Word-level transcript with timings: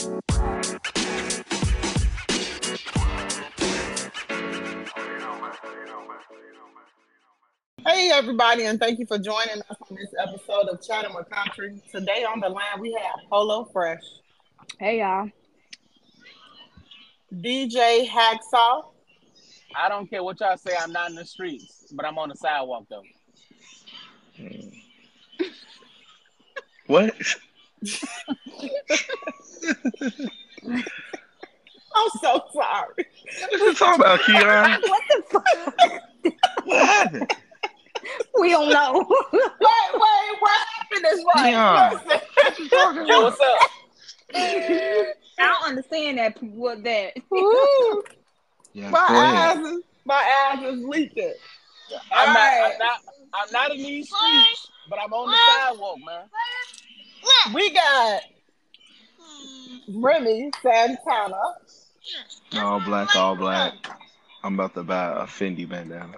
Hey 0.00 0.08
everybody, 8.10 8.64
and 8.64 8.80
thank 8.80 8.98
you 8.98 9.04
for 9.04 9.18
joining 9.18 9.60
us 9.68 9.76
on 9.90 9.96
this 9.96 10.08
episode 10.18 10.68
of 10.70 10.82
Chatting 10.82 11.14
with 11.14 11.28
Country. 11.28 11.82
Today 11.92 12.24
on 12.24 12.40
the 12.40 12.48
line 12.48 12.80
we 12.80 12.92
have 12.92 13.28
Polo 13.28 13.64
Fresh, 13.74 14.00
Hey 14.78 15.00
y'all. 15.00 15.28
DJ 17.34 18.08
Hacksaw, 18.08 18.86
I 19.76 19.90
don't 19.90 20.08
care 20.08 20.24
what 20.24 20.40
y'all 20.40 20.56
say. 20.56 20.72
I'm 20.80 20.92
not 20.92 21.10
in 21.10 21.16
the 21.16 21.26
streets, 21.26 21.92
but 21.92 22.06
I'm 22.06 22.16
on 22.16 22.30
the 22.30 22.36
sidewalk 22.36 22.86
though. 22.88 23.02
What? 26.86 27.14
I'm 31.92 32.08
so 32.20 32.44
sorry. 32.52 33.06
What 33.50 33.60
you 33.60 33.74
talking 33.74 34.00
about, 34.00 34.20
Keon? 34.20 34.80
What 34.82 35.02
the 35.08 35.22
fuck? 35.30 35.44
What 36.64 36.86
happened? 36.86 37.32
we 38.38 38.50
don't 38.50 38.70
know. 38.70 39.06
Wait, 39.32 39.42
wait, 39.62 40.40
what 40.40 40.68
happened 40.76 41.06
is 41.12 41.24
right. 41.34 41.50
Yeah. 41.50 41.90
Listen. 41.92 42.20
What 42.34 42.58
you 42.58 42.68
talking 42.68 43.06
Yo, 43.06 43.18
about? 43.20 43.22
what's 43.22 43.40
up? 43.40 43.70
I 44.34 45.12
don't 45.38 45.68
understand 45.68 46.18
that. 46.18 46.42
What 46.42 46.82
that? 46.84 47.16
Yeah, 48.72 48.90
my 48.90 49.06
go 49.08 49.14
eyes 49.14 49.58
is 49.58 49.82
my 50.04 50.52
eyes 50.52 50.62
is 50.62 50.84
leaking. 50.84 51.34
I'm 52.12 52.32
not, 52.32 52.36
Alright. 52.36 52.72
I'm 52.72 52.78
not. 52.78 53.00
I'm 53.32 53.52
not 53.52 53.70
in 53.72 53.78
these 53.78 54.08
streets, 54.08 54.68
but 54.88 54.98
I'm 54.98 55.12
on 55.12 55.30
the 55.30 55.36
sidewalk, 55.36 55.98
man. 56.04 56.28
We 57.54 57.70
got 57.72 58.22
Remy 59.88 60.50
Santana. 60.62 61.36
All 62.56 62.80
black, 62.80 63.14
all 63.16 63.36
black. 63.36 63.74
I'm 64.42 64.54
about 64.54 64.74
to 64.74 64.82
buy 64.82 65.12
a 65.12 65.26
Fendi 65.26 65.68
bandana. 65.68 66.16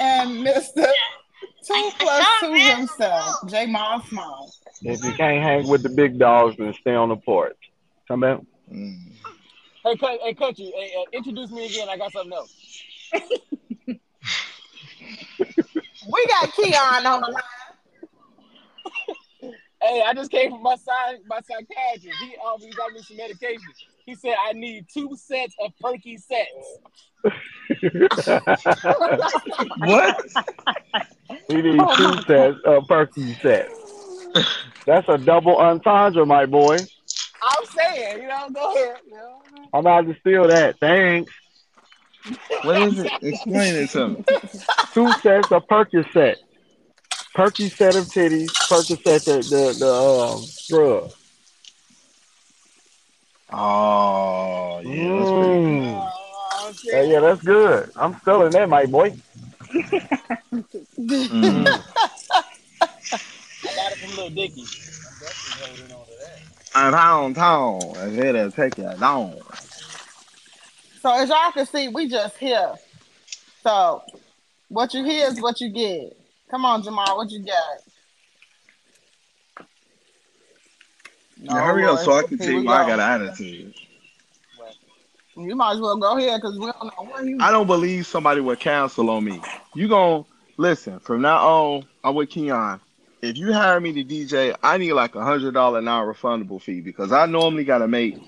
and 0.00 0.46
Mr. 0.46 0.86
Two 1.66 1.90
plus 1.98 2.26
two 2.40 2.54
himself, 2.54 3.36
J 3.48 3.66
Mom 3.66 4.02
If 4.82 5.02
you 5.02 5.12
can't 5.14 5.42
hang 5.42 5.68
with 5.68 5.82
the 5.82 5.88
big 5.88 6.18
dogs, 6.18 6.56
then 6.58 6.72
stay 6.74 6.94
on 6.94 7.08
the 7.08 7.16
porch. 7.16 7.56
Come 8.08 8.20
back. 8.20 8.40
Mm. 8.72 9.12
Hey, 9.84 9.96
Cut- 9.96 10.20
hey, 10.22 10.34
country. 10.34 10.72
Hey, 10.74 10.92
uh, 10.98 11.04
introduce 11.12 11.50
me 11.50 11.66
again. 11.66 11.88
I 11.88 11.96
got 11.96 12.12
something 12.12 12.32
else. 12.32 12.82
We 16.12 16.26
got 16.26 16.52
Keon 16.54 17.06
on 17.06 17.20
the 17.20 17.28
line. 17.28 17.42
Hey, 19.82 20.02
I 20.06 20.14
just 20.14 20.30
came 20.30 20.50
from 20.50 20.62
my 20.62 20.76
side, 20.76 21.18
my 21.26 21.40
psychiatrist. 21.40 22.18
He 22.20 22.36
he 22.60 22.70
got 22.72 22.92
me 22.92 23.00
some 23.02 23.16
medication. 23.16 23.60
He 24.04 24.14
said 24.14 24.34
I 24.48 24.52
need 24.52 24.86
two 24.92 25.16
sets 25.16 25.54
of 25.60 25.72
perky 25.80 26.16
sets. 26.16 26.78
What? 29.78 30.20
we 31.48 31.62
need 31.62 31.80
two 31.96 32.22
sets 32.26 32.58
of 32.64 32.86
Perky 32.88 33.34
sets. 33.34 33.74
That's 34.86 35.08
a 35.08 35.18
double 35.18 35.56
entendre, 35.56 36.24
my 36.24 36.46
boy. 36.46 36.86
I'm 37.42 37.66
saying, 37.66 38.22
you 38.22 38.28
know, 38.28 38.48
go 38.52 38.74
ahead. 38.74 38.96
You 39.06 39.14
know. 39.14 39.42
I'm 39.72 39.80
about 39.80 40.06
to 40.06 40.16
steal 40.20 40.46
that. 40.48 40.78
Thanks. 40.78 41.32
What 42.62 42.80
is 42.82 42.98
it? 42.98 43.12
Explain 43.22 43.74
it 43.76 43.90
to 43.90 44.08
me. 44.08 44.24
Two 44.92 45.12
sets 45.22 45.52
of 45.52 45.66
Percocet. 47.36 47.76
set 47.76 47.96
of 47.96 48.06
titties. 48.06 48.48
Percocet 48.68 49.24
the 49.24 49.42
the, 49.42 49.76
the 49.78 49.92
um 49.92 50.42
scrub. 50.42 51.12
Oh, 53.52 54.80
yeah, 54.84 55.18
that's 55.18 55.30
pretty 55.30 55.46
Mm. 55.46 56.12
Oh, 56.12 56.74
Yeah, 56.84 57.02
yeah, 57.02 57.20
that's 57.20 57.42
good. 57.42 57.92
I'm 57.94 58.18
stealing 58.22 58.52
that, 58.52 58.68
my 58.68 58.86
boy. 58.86 59.14
Mhm. 60.98 61.82
I 63.12 63.74
got 63.74 63.92
it 63.92 63.98
from 63.98 64.16
Lil 64.16 64.30
Dicky. 64.30 64.62
I'm 64.62 65.18
definitely 65.20 65.66
holding 65.66 65.92
on 65.96 66.06
to 66.06 66.12
that. 66.20 66.40
I'm 66.74 66.92
downtown. 66.92 67.96
I 67.96 68.16
better 68.16 68.50
take 68.50 68.78
it 68.78 69.00
down. 69.00 69.34
So 71.02 71.10
as 71.12 71.28
y'all 71.28 71.52
can 71.52 71.66
see, 71.66 71.88
we 71.88 72.08
just 72.08 72.36
here. 72.36 72.74
So 73.62 74.02
what 74.68 74.92
you 74.92 75.04
hear 75.04 75.28
is 75.28 75.40
what 75.40 75.60
you 75.60 75.68
get. 75.70 76.16
Come 76.50 76.64
on, 76.64 76.82
Jamal, 76.82 77.16
what 77.16 77.30
you 77.30 77.44
got? 77.44 77.56
Yeah, 81.38 81.64
hurry 81.64 81.84
up 81.84 81.98
so 82.00 82.12
I 82.12 82.22
can 82.22 82.38
tell 82.38 82.50
you 82.50 82.64
why 82.64 82.82
I 82.82 82.82
go. 82.82 82.96
got 82.96 83.00
an 83.00 83.28
attitude. 83.28 83.74
You 85.36 85.54
might 85.54 85.74
as 85.74 85.80
well 85.80 85.96
go 85.98 86.16
ahead 86.16 86.40
because 86.40 86.58
we 86.58 86.66
don't 86.66 86.84
know 86.84 87.12
where 87.12 87.24
you. 87.24 87.36
I 87.40 87.50
don't 87.50 87.66
believe 87.66 88.06
somebody 88.06 88.40
would 88.40 88.58
cancel 88.58 89.10
on 89.10 89.24
me. 89.24 89.40
You 89.74 89.86
gon' 89.86 90.24
listen 90.56 90.98
from 91.00 91.20
now 91.22 91.46
on. 91.46 91.86
I'm 92.02 92.14
with 92.14 92.30
Keon. 92.30 92.80
If 93.20 93.36
you 93.36 93.52
hire 93.52 93.78
me 93.80 93.92
to 93.92 94.04
DJ, 94.04 94.56
I 94.62 94.78
need 94.78 94.92
like 94.94 95.14
a 95.14 95.22
hundred 95.22 95.52
dollar 95.52 95.82
non-refundable 95.82 96.62
fee 96.62 96.80
because 96.80 97.12
I 97.12 97.26
normally 97.26 97.64
gotta 97.64 97.88
make 97.88 98.18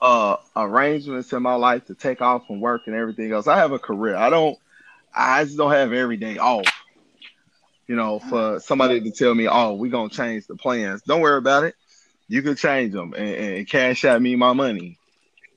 uh 0.00 0.36
arrangements 0.54 1.32
in 1.32 1.42
my 1.42 1.54
life 1.54 1.86
to 1.86 1.94
take 1.94 2.20
off 2.20 2.46
from 2.46 2.60
work 2.60 2.82
and 2.86 2.94
everything 2.94 3.32
else. 3.32 3.48
I 3.48 3.56
have 3.56 3.72
a 3.72 3.78
career. 3.78 4.14
I 4.14 4.30
don't. 4.30 4.56
I 5.12 5.44
just 5.44 5.56
don't 5.56 5.72
have 5.72 5.92
every 5.92 6.16
day 6.16 6.38
off. 6.38 6.66
You 7.86 7.96
know, 7.96 8.18
for 8.18 8.60
somebody 8.60 9.00
to 9.00 9.10
tell 9.10 9.34
me, 9.34 9.46
"Oh, 9.48 9.74
we're 9.74 9.90
gonna 9.90 10.08
change 10.08 10.46
the 10.46 10.56
plans." 10.56 11.02
Don't 11.02 11.20
worry 11.20 11.38
about 11.38 11.64
it. 11.64 11.74
You 12.28 12.40
can 12.42 12.56
change 12.56 12.92
them 12.92 13.14
and, 13.14 13.28
and 13.28 13.68
cash 13.68 14.04
out 14.04 14.22
me 14.22 14.36
my 14.36 14.54
money. 14.54 14.98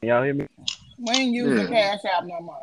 Y'all 0.02 0.24
hear 0.24 0.34
me? 0.34 0.48
we 0.98 1.14
ain't 1.14 1.34
using 1.34 1.72
Yeah. 1.74 1.98
cash 1.98 2.06
out 2.06 2.26
no 2.28 2.40
more. 2.42 2.62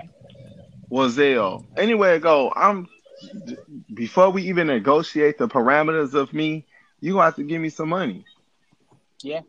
Well, 0.88 1.08
Zell, 1.08 1.64
anywhere 1.76 2.14
I 2.14 2.18
go, 2.18 2.52
I'm 2.54 2.88
before 3.94 4.30
we 4.30 4.42
even 4.44 4.66
negotiate 4.66 5.38
the 5.38 5.48
parameters 5.48 6.14
of 6.14 6.32
me, 6.32 6.66
you 7.00 7.12
gonna 7.12 7.24
have 7.24 7.36
to 7.36 7.44
give 7.44 7.60
me 7.60 7.70
some 7.70 7.88
money. 7.88 8.24
Yeah, 9.22 9.40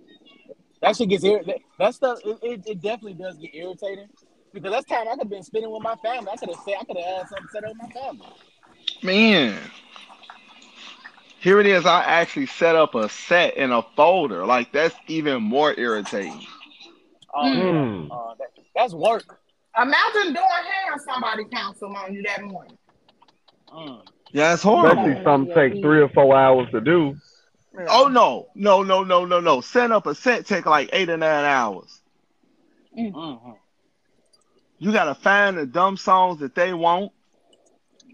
that 0.81 0.95
shit 0.95 1.09
gets 1.09 1.23
ir- 1.23 1.43
that, 1.43 1.57
that 1.79 1.95
stuff. 1.95 2.19
It, 2.23 2.37
it, 2.41 2.63
it 2.67 2.81
definitely 2.81 3.15
does 3.15 3.37
get 3.37 3.53
irritating 3.53 4.07
because 4.53 4.71
that's 4.71 4.85
time 4.85 5.07
I 5.07 5.11
could 5.11 5.21
have 5.21 5.29
been 5.29 5.43
spending 5.43 5.71
with 5.71 5.81
my 5.81 5.95
family. 5.95 6.29
I 6.31 6.37
could 6.37 6.49
have 6.49 6.59
said 6.63 6.75
I 6.79 6.85
could 6.85 6.97
have 6.97 7.17
had 7.17 7.27
something 7.27 7.47
set 7.51 7.63
up 7.63 7.71
with 7.71 7.77
my 7.77 8.01
family. 8.01 8.27
Man. 9.03 9.57
Here 11.45 11.59
it 11.59 11.67
is. 11.67 11.85
I 11.85 12.03
actually 12.03 12.47
set 12.47 12.75
up 12.75 12.95
a 12.95 13.07
set 13.07 13.55
in 13.55 13.71
a 13.71 13.83
folder. 13.95 14.47
Like 14.47 14.71
that's 14.71 14.95
even 15.05 15.43
more 15.43 15.75
irritating. 15.77 16.43
Oh, 17.35 17.43
Mm. 17.43 18.07
yeah. 18.09 18.15
Uh, 18.15 18.33
that, 18.39 18.47
that's 18.75 18.93
work. 18.95 19.39
Imagine 19.79 20.33
doing 20.33 20.35
hair 20.35 20.93
and 20.93 21.01
somebody 21.07 21.43
cancel 21.45 21.95
on 21.95 22.15
you 22.15 22.23
that 22.23 22.41
morning. 22.41 22.75
Mm. 23.71 24.01
Yeah, 24.31 24.53
it's 24.55 24.63
horrible. 24.63 25.03
Especially 25.03 25.23
some 25.23 25.45
take 25.53 25.73
three 25.83 26.01
or 26.01 26.09
four 26.09 26.35
hours 26.35 26.67
to 26.71 26.81
do. 26.81 27.15
Oh 27.89 28.07
no, 28.07 28.47
no, 28.55 28.81
no, 28.81 29.03
no, 29.03 29.25
no, 29.25 29.39
no. 29.39 29.61
Set 29.61 29.91
up 29.91 30.07
a 30.07 30.15
set 30.15 30.47
take 30.47 30.65
like 30.65 30.89
eight 30.93 31.11
or 31.11 31.17
nine 31.17 31.45
hours. 31.45 32.01
Mhm. 32.97 33.55
You 34.79 34.91
gotta 34.91 35.13
find 35.13 35.59
the 35.59 35.67
dumb 35.67 35.95
songs 35.95 36.39
that 36.39 36.55
they 36.55 36.73
want. 36.73 37.11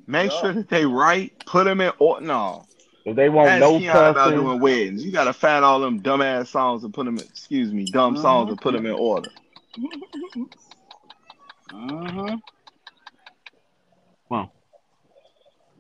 Make 0.06 0.32
Yeah. 0.34 0.42
sure 0.42 0.52
that 0.54 0.68
they 0.68 0.86
write. 0.86 1.46
Put 1.46 1.64
them 1.64 1.80
in 1.80 1.94
or 1.98 2.20
no. 2.20 2.66
If 3.04 3.16
they 3.16 3.30
want 3.30 3.50
Ask 3.50 3.60
no 3.62 3.80
Keon 3.80 3.96
about 4.12 4.30
doing 4.32 4.60
weddings. 4.60 5.04
You 5.04 5.12
gotta 5.12 5.34
find 5.34 5.66
all 5.66 5.80
them 5.80 6.02
dumbass 6.02 6.48
songs 6.48 6.84
and 6.84 6.94
put 6.94 7.06
them. 7.06 7.18
In, 7.18 7.24
excuse 7.24 7.74
me, 7.74 7.86
dumb 7.86 8.16
songs 8.18 8.50
and 8.50 8.62
put 8.62 8.74
them 8.74 8.86
in 8.86 8.92
order. 8.94 9.30
Mhm. 11.72 12.40
Well. 14.30 14.52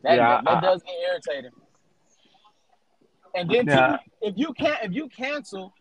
That, 0.03 0.15
Yeah, 0.15 0.17
that, 0.17 0.45
that 0.45 0.57
I- 0.57 0.61
does 0.61 0.81
get 0.83 0.95
irritating. 1.09 1.51
And 3.35 3.49
then 3.49 3.65
too, 3.65 3.71
Yeah. 3.71 3.97
if 4.21 4.33
you 4.37 4.53
can't, 4.53 4.83
if 4.83 4.91
you 4.91 5.07
cancel, 5.09 5.73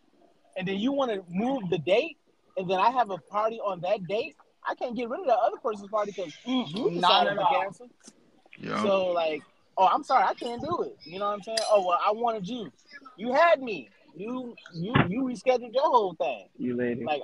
and 0.56 0.68
then 0.68 0.78
you 0.78 0.92
want 0.92 1.10
to 1.10 1.24
move 1.28 1.62
the 1.70 1.78
date, 1.78 2.18
and 2.56 2.70
then 2.70 2.78
I 2.78 2.90
have 2.90 3.10
a 3.10 3.18
party 3.18 3.58
on 3.60 3.80
that 3.80 4.06
date, 4.06 4.36
I 4.68 4.74
can't 4.74 4.94
get 4.94 5.08
rid 5.08 5.20
of 5.20 5.26
the 5.26 5.36
other 5.36 5.56
person's 5.56 5.88
party 5.88 6.12
because 6.14 6.32
you 6.44 6.90
Not 6.90 7.24
decided 7.24 7.32
at 7.32 7.38
to 7.38 7.46
cancel. 7.60 7.88
Yeah. 8.58 8.82
So 8.82 9.06
like, 9.12 9.42
oh, 9.80 9.86
I'm 9.86 10.04
sorry, 10.04 10.24
I 10.24 10.34
can't 10.34 10.62
do 10.62 10.82
it. 10.82 10.96
You 11.04 11.18
know 11.18 11.26
what 11.26 11.34
I'm 11.34 11.42
saying? 11.42 11.58
Oh 11.70 11.86
well, 11.86 11.98
I 12.06 12.12
wanted 12.12 12.46
you. 12.46 12.70
You 13.16 13.32
had 13.32 13.62
me. 13.62 13.88
You 14.14 14.54
you 14.74 14.92
you 15.08 15.22
rescheduled 15.22 15.72
your 15.72 15.84
whole 15.84 16.14
thing. 16.14 16.48
you 16.58 16.76
lady. 16.76 17.04
Like, 17.04 17.22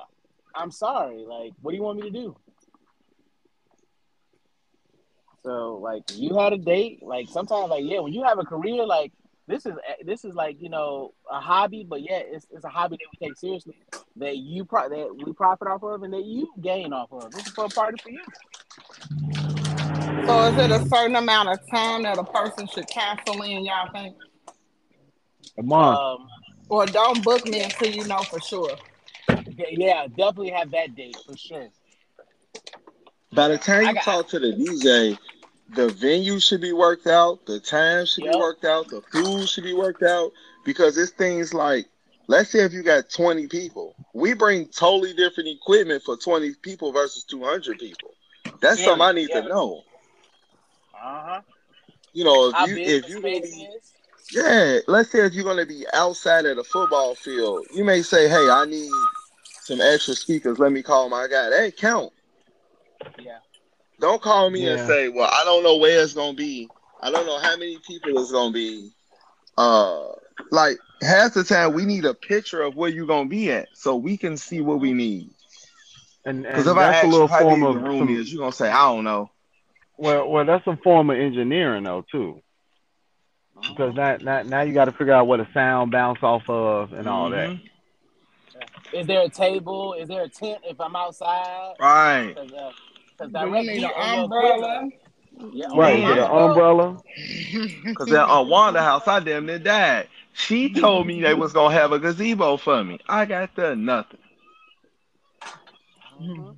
I'm 0.55 0.71
sorry. 0.71 1.19
Like, 1.19 1.53
what 1.61 1.73
do 1.73 1.77
you 1.77 1.83
want 1.83 1.99
me 1.99 2.11
to 2.11 2.11
do? 2.11 2.37
So 5.45 5.77
like, 5.77 6.03
you 6.15 6.37
had 6.37 6.55
a 6.55 6.59
date. 6.59 7.03
Like 7.03 7.29
sometimes, 7.29 7.69
like 7.71 7.85
yeah, 7.85 8.01
when 8.01 8.13
you 8.13 8.25
have 8.25 8.39
a 8.39 8.45
career, 8.45 8.87
like 8.87 9.13
this 9.47 9.67
is 9.67 9.75
this 10.05 10.25
is 10.25 10.35
like 10.35 10.57
you 10.61 10.71
know 10.71 11.13
a 11.31 11.39
hobby, 11.39 11.87
but 11.89 12.01
yeah, 12.01 12.21
it's, 12.25 12.47
it's 12.51 12.65
a 12.65 12.69
hobby 12.69 12.97
that 12.97 13.07
we 13.13 13.29
take 13.29 13.37
seriously, 13.37 13.77
that 14.17 14.39
you 14.39 14.65
pro- 14.65 14.89
that 14.89 15.15
we 15.25 15.33
profit 15.35 15.69
off 15.69 15.83
of, 15.83 16.03
and 16.03 16.13
that 16.15 16.25
you 16.25 16.49
gain 16.63 16.93
off 16.95 17.13
of. 17.13 17.31
This 17.33 17.47
is 17.47 17.53
for 17.53 17.67
a 17.67 17.69
party 17.69 18.03
for 18.03 18.11
you. 18.11 18.23
So 20.27 20.49
is 20.49 20.59
it 20.59 20.71
a 20.73 20.81
certain 20.89 21.17
amount 21.17 21.49
of 21.51 21.59
time 21.71 22.03
that 22.03 22.19
a 22.19 22.25
person 22.25 22.67
should 22.67 22.89
cancel 22.89 23.41
in, 23.43 23.65
y'all 23.65 23.89
think? 23.93 24.17
A 25.59 25.63
month. 25.63 25.99
Um, 25.99 26.29
Or 26.69 26.87
don't 26.87 27.23
book 27.23 27.47
me 27.47 27.61
until 27.61 27.89
you 27.91 28.05
know 28.05 28.25
for 28.25 28.41
sure. 28.41 28.77
Yeah, 29.57 29.67
yeah, 29.71 30.07
definitely 30.09 30.51
have 30.51 30.71
that 30.73 30.97
date 30.97 31.17
for 31.25 31.37
sure. 31.37 31.69
By 33.33 33.49
the 33.49 33.59
time 33.59 33.87
you 33.87 33.95
got- 33.95 34.03
talk 34.03 34.29
to 34.31 34.41
the 34.41 34.53
DJ, 34.53 35.17
the 35.77 35.91
venue 35.91 36.41
should 36.41 36.61
be 36.61 36.73
worked 36.73 37.07
out, 37.07 37.47
the 37.47 37.61
time 37.61 38.07
should 38.07 38.25
Yep. 38.25 38.33
be 38.33 38.39
worked 38.39 38.65
out, 38.65 38.89
the 38.89 39.03
food 39.13 39.49
should 39.49 39.65
be 39.65 39.75
worked 39.75 40.03
out. 40.03 40.33
Because 40.65 40.99
it's 40.99 41.13
things 41.13 41.55
like, 41.55 41.87
let's 42.27 42.51
say 42.51 42.61
if 42.61 42.73
you 42.73 42.83
got 42.83 43.09
20 43.11 43.47
people, 43.47 43.95
we 44.13 44.33
bring 44.35 44.67
totally 44.67 45.13
different 45.13 45.49
equipment 45.49 46.03
for 46.03 46.17
20 46.17 46.53
people 46.63 46.91
versus 46.91 47.23
200 47.25 47.79
people. 47.79 48.15
That's 48.61 48.81
Yeah, 48.81 48.87
something 48.87 49.07
I 49.07 49.13
need 49.13 49.29
yeah. 49.31 49.43
to 49.43 49.49
know. 49.49 49.85
Uh 51.07 51.23
huh. 51.25 51.41
You 52.13 52.25
know, 52.25 52.49
if 52.49 52.69
you 52.69 52.77
if 52.83 53.09
you 53.09 53.23
be 53.23 53.69
yeah, 54.33 54.79
let's 54.89 55.11
say 55.11 55.21
if 55.21 55.35
you're 55.35 55.45
gonna 55.45 55.67
be 55.67 55.85
outside 55.95 56.47
of 56.47 56.57
the 56.57 56.65
football 56.65 57.15
field, 57.15 57.67
you 57.75 57.85
may 57.85 58.03
say, 58.03 58.29
Hey, 58.29 58.49
I 58.51 58.65
need 58.65 58.91
some 59.63 59.81
extra 59.81 60.15
speakers. 60.15 60.59
Let 60.59 60.73
me 60.73 60.83
call 60.83 61.09
my 61.09 61.29
guy. 61.29 61.51
That 61.51 61.77
count. 61.77 62.13
Yeah. 63.21 63.39
Don't 64.01 64.21
call 64.21 64.51
me 64.51 64.67
and 64.69 64.81
say, 64.81 65.09
Well, 65.09 65.31
I 65.31 65.45
don't 65.45 65.63
know 65.63 65.77
where 65.77 66.03
it's 66.03 66.15
gonna 66.15 66.35
be. 66.35 66.69
I 67.01 67.13
don't 67.13 67.27
know 67.27 67.39
how 67.39 67.57
many 67.57 67.79
people 67.87 68.19
it's 68.19 68.33
gonna 68.33 68.53
be. 68.53 68.91
Uh 69.57 70.09
like 70.51 70.79
half 71.03 71.35
the 71.35 71.45
time 71.45 71.73
we 71.73 71.85
need 71.85 72.05
a 72.05 72.15
picture 72.15 72.63
of 72.63 72.75
where 72.75 72.91
you're 72.91 73.07
gonna 73.07 73.29
be 73.29 73.53
at 73.53 73.69
so 73.75 73.95
we 73.95 74.17
can 74.17 74.37
see 74.37 74.61
what 74.61 74.81
we 74.81 74.93
need. 74.93 75.31
And, 76.25 76.39
and 76.39 76.47
Because 76.47 76.67
if 76.67 76.77
I 76.77 76.83
that's 76.83 76.97
ask 76.97 77.07
a 77.07 77.11
little 77.11 77.29
how 77.29 77.41
form 77.41 77.63
big 77.63 77.69
of 77.69 77.75
the 77.75 77.89
room 77.89 77.99
some, 78.01 78.17
is, 78.17 78.33
you're 78.33 78.43
gonna 78.43 78.53
say, 78.53 78.69
I 78.69 78.93
don't 78.93 79.05
know. 79.05 79.31
Well, 79.97 80.29
well, 80.29 80.45
that's 80.45 80.67
a 80.67 80.77
form 80.83 81.11
of 81.11 81.19
engineering 81.19 81.85
though 81.85 82.05
too, 82.11 82.41
because 83.61 83.95
now, 83.95 84.17
now, 84.21 84.43
now 84.43 84.61
you 84.63 84.73
got 84.75 84.87
to 84.87 84.93
figure 84.93 85.13
out 85.13 85.27
what 85.27 85.41
a 85.41 85.49
sound 85.55 85.91
bounce 85.93 86.23
off 86.23 86.49
of 86.49 86.93
and 86.93 87.07
all 87.09 87.31
that. 87.31 87.51
Mhm. 87.51 87.61
Is 88.93 89.07
there 89.07 89.23
a 89.23 89.29
table? 89.29 89.93
Is 89.95 90.09
there 90.09 90.23
a 90.23 90.29
tent 90.29 90.61
if 90.65 90.81
I'm 90.81 90.97
outside? 90.97 91.75
Right. 91.81 92.29
Because 92.35 92.53
uh, 92.53 92.71
'cause 93.19 93.31
Do 93.33 93.39
you 93.41 93.63
need 93.63 93.85
an 93.85 94.19
umbrella? 94.21 94.89
Yeah, 95.53 95.67
Right, 95.75 95.99
Yeah. 95.99 96.15
get 96.15 96.31
an 96.31 96.37
umbrella. 96.51 96.99
Cause 97.95 98.11
at 98.13 98.25
uh, 98.31 98.43
Wanda 98.43 98.81
House, 98.83 99.07
I 99.07 99.21
damn 99.21 99.45
near 99.45 99.59
died. 99.59 100.09
She 100.33 100.73
told 100.73 101.07
me 101.07 101.21
they 101.21 101.35
was 101.35 101.53
gonna 101.53 101.75
have 101.75 101.93
a 101.93 101.99
gazebo 101.99 102.57
for 102.57 102.83
me. 102.85 102.99
I 103.09 103.25
got 103.27 103.55
the 103.57 103.75
nothing. 103.77 104.21
Uh, 105.43 106.53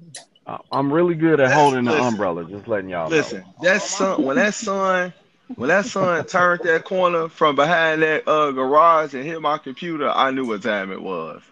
I'm 0.70 0.92
really 0.92 1.14
good 1.14 1.40
at 1.40 1.48
Listen, 1.48 1.52
holding 1.52 1.84
the 1.84 1.92
umbrella. 1.94 2.44
Just 2.44 2.68
letting 2.68 2.90
y'all 2.90 3.10
Listen, 3.10 3.44
that 3.62 3.82
sun 3.82 4.24
when 4.24 4.36
that 4.36 4.54
sun 4.54 5.12
when 5.56 5.68
that 5.68 5.86
sun 5.86 6.24
turned 6.24 6.60
that 6.64 6.84
corner 6.84 7.28
from 7.28 7.56
behind 7.56 8.02
that 8.02 8.26
uh 8.28 8.50
garage 8.52 9.14
and 9.14 9.24
hit 9.24 9.40
my 9.42 9.58
computer, 9.58 10.08
I 10.08 10.30
knew 10.30 10.46
what 10.46 10.62
time 10.62 10.92
it 10.92 11.02
was. 11.02 11.42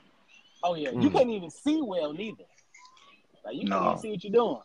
Oh 0.63 0.75
yeah, 0.75 0.91
you 0.91 1.11
Mm. 1.11 1.13
can't 1.13 1.31
even 1.31 1.51
see 1.51 1.81
well 1.83 2.13
neither. 2.13 2.45
Like 3.45 3.57
you 3.57 3.67
can't 3.69 3.85
even 3.85 3.97
see 3.99 4.11
what 4.11 4.25
you're 4.25 4.33
doing. 4.33 4.61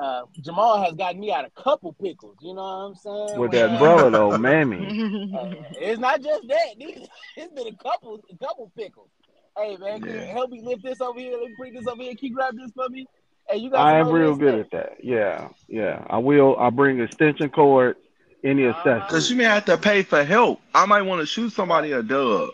Uh, 0.00 0.22
Jamal 0.40 0.82
has 0.82 0.94
gotten 0.94 1.20
me 1.20 1.32
out 1.32 1.44
a 1.44 1.62
couple 1.62 1.92
pickles. 1.94 2.36
You 2.40 2.54
know 2.54 2.62
what 2.62 2.68
I'm 2.68 2.94
saying? 2.94 3.38
With 3.38 3.50
When, 3.50 3.52
that 3.52 3.66
umbrella 3.72 4.10
though, 4.10 4.32
mammy. 4.32 4.94
uh, 5.38 5.46
it's 5.80 6.00
not 6.00 6.22
just 6.22 6.46
that. 6.48 6.74
It's 7.36 7.52
been 7.54 7.68
a 7.68 7.76
couple, 7.76 8.20
a 8.32 8.36
couple 8.36 8.72
pickles. 8.76 9.10
Hey 9.56 9.76
man, 9.76 10.00
can 10.00 10.12
you 10.14 10.26
Yeah. 10.26 10.32
help 10.32 10.50
me 10.50 10.60
lift 10.62 10.82
this 10.82 11.00
over 11.00 11.18
here? 11.18 11.32
Let 11.38 11.48
me 11.50 11.54
bring 11.56 11.74
this 11.74 11.86
over 11.86 12.02
here. 12.02 12.14
Can 12.14 12.28
you 12.28 12.34
grab 12.34 12.56
this 12.56 12.70
for 12.74 12.88
me? 12.88 13.06
Hey, 13.48 13.58
you 13.58 13.70
got. 13.70 13.80
I 13.80 13.98
am 13.98 14.10
real 14.10 14.36
good 14.36 14.54
at 14.54 14.70
that. 14.72 14.96
Yeah, 15.02 15.48
yeah. 15.68 16.04
I 16.08 16.18
will. 16.18 16.56
I 16.58 16.70
bring 16.70 17.00
extension 17.00 17.50
cord, 17.50 17.96
any 18.44 18.66
Uh-huh. 18.66 19.06
Cause 19.08 19.30
you 19.30 19.36
may 19.36 19.44
have 19.44 19.64
to 19.66 19.78
pay 19.78 20.02
for 20.02 20.22
help. 20.24 20.60
I 20.74 20.86
might 20.86 21.02
want 21.02 21.20
to 21.20 21.26
shoot 21.26 21.52
somebody 21.52 21.92
a 21.92 22.02
dub. 22.02 22.50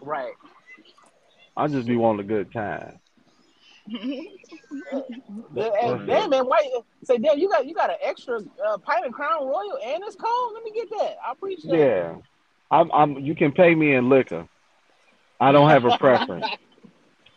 Right. 0.00 0.34
I 1.56 1.68
just 1.68 1.86
be 1.86 1.96
wanting 1.96 2.24
a 2.24 2.28
good 2.28 2.52
time. 2.52 3.00
Hey, 5.56 5.70
damn 5.72 5.98
it. 5.98 6.30
man, 6.30 6.46
why? 6.46 6.68
Say, 7.04 7.18
damn, 7.18 7.38
you 7.38 7.48
got 7.48 7.66
you 7.66 7.74
got 7.74 7.90
an 7.90 7.96
extra 8.02 8.40
uh, 8.66 8.78
pint 8.78 9.06
of 9.06 9.12
Crown 9.12 9.46
Royal 9.46 9.78
and 9.84 10.02
it's 10.04 10.16
cold. 10.16 10.54
Let 10.54 10.64
me 10.64 10.72
get 10.74 10.90
that. 10.90 11.16
I 11.26 11.32
appreciate 11.32 11.72
it. 11.72 11.78
Yeah, 11.78 12.16
I'm. 12.70 12.90
I'm. 12.92 13.18
You 13.18 13.34
can 13.34 13.52
pay 13.52 13.74
me 13.74 13.94
in 13.94 14.08
liquor. 14.08 14.48
I 15.40 15.52
don't 15.52 15.68
have 15.68 15.84
a 15.84 15.96
preference. 15.98 16.46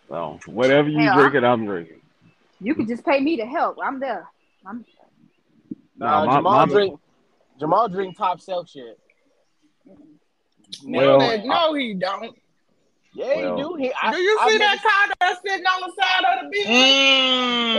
So 0.09 0.39
whatever 0.45 0.87
you 0.87 0.99
Hell, 0.99 1.19
drinking, 1.19 1.43
I'm 1.43 1.65
drinking. 1.65 1.99
You 2.59 2.75
could 2.75 2.87
just 2.87 3.05
pay 3.05 3.19
me 3.19 3.37
to 3.37 3.45
help. 3.45 3.77
I'm 3.83 3.99
there. 3.99 4.27
I'm 4.65 4.83
Nah, 5.95 6.23
Nah, 6.23 6.25
my- 6.25 6.35
Jamal 6.37 6.65
my- 6.67 6.73
drink. 6.73 6.99
Jamal 7.59 7.89
drink 7.89 8.17
top 8.17 8.39
shelf 8.41 8.69
shit. 8.69 8.99
Well, 10.85 11.19
no, 11.19 11.21
that, 11.27 11.45
no, 11.45 11.73
he 11.73 11.93
don't. 11.93 12.35
yeah, 13.13 13.25
well- 13.35 13.55
he 13.57 13.63
do. 13.63 13.75
He, 13.75 13.91
I, 14.01 14.11
Do 14.11 14.17
you 14.19 14.37
I 14.41 14.49
see 14.49 14.57
never- 14.57 14.75
that 14.75 14.83
car 14.83 15.07
that's 15.19 15.41
sitting 15.41 15.65
on 15.65 15.81
the 15.81 15.91
side 16.01 16.37
of 16.37 16.43
the 16.43 16.49
beach? 16.49 16.67
Mm. 16.67 17.77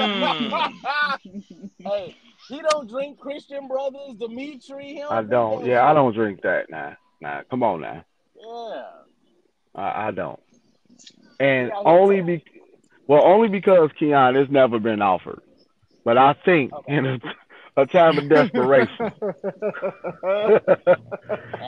hey, 1.78 2.16
he 2.48 2.62
don't 2.70 2.88
drink 2.88 3.18
Christian 3.20 3.68
Brothers, 3.68 4.14
Dimitri. 4.18 4.86
He 4.94 5.00
don't 5.00 5.12
I 5.12 5.22
don't. 5.22 5.60
that 5.62 5.68
Yeah, 5.68 5.88
I 5.88 5.92
don't 5.94 6.12
drink 6.14 6.40
that. 6.42 6.70
Nah, 6.70 6.94
nah. 7.20 7.42
Come 7.50 7.62
on 7.62 7.80
now. 7.82 8.04
Yeah. 8.40 8.84
I, 9.74 10.08
I 10.08 10.10
don't. 10.10 10.40
And 11.40 11.68
Yeah, 11.68 11.82
only 11.84 12.22
think 12.22 12.44
be 12.44 12.57
well, 13.08 13.24
only 13.26 13.48
because 13.48 13.90
Keon 13.98 14.36
it's 14.36 14.50
never 14.50 14.78
been 14.78 15.02
offered. 15.02 15.40
But 16.04 16.18
I 16.18 16.34
think 16.44 16.72
Okay. 16.72 16.96
in 16.96 17.06
a, 17.06 17.18
a 17.82 17.86
time 17.86 18.18
of 18.18 18.28
desperation. 18.28 18.96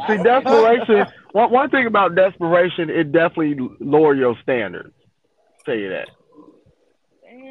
See, 0.06 0.16
desperation. 0.22 1.04
One 1.32 1.52
one 1.52 1.70
thing 1.70 1.86
about 1.86 2.14
desperation, 2.14 2.90
it 2.90 3.12
definitely 3.12 3.56
lower 3.80 4.14
your 4.14 4.36
standards. 4.42 4.94
Tell 5.66 5.74
you 5.76 5.90
that. 5.90 6.08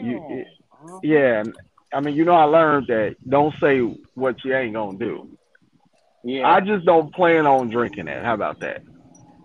You, 0.02 0.26
it, 0.30 0.48
yeah, 1.04 1.44
I 1.94 2.00
mean, 2.02 2.16
you 2.16 2.26
know, 2.26 2.34
I 2.34 2.44
learned 2.44 2.88
that 2.88 3.16
don't 3.28 3.54
say 3.62 3.80
what 4.14 4.36
you 4.44 4.56
ain't 4.56 4.74
gonna 4.74 4.98
do. 4.98 5.30
Yeah. 6.24 6.48
I 6.48 6.60
just 6.62 6.86
don't 6.86 7.14
plan 7.14 7.46
on 7.48 7.70
drinking 7.70 8.08
it. 8.08 8.24
How 8.24 8.34
about 8.34 8.60
that? 8.62 8.82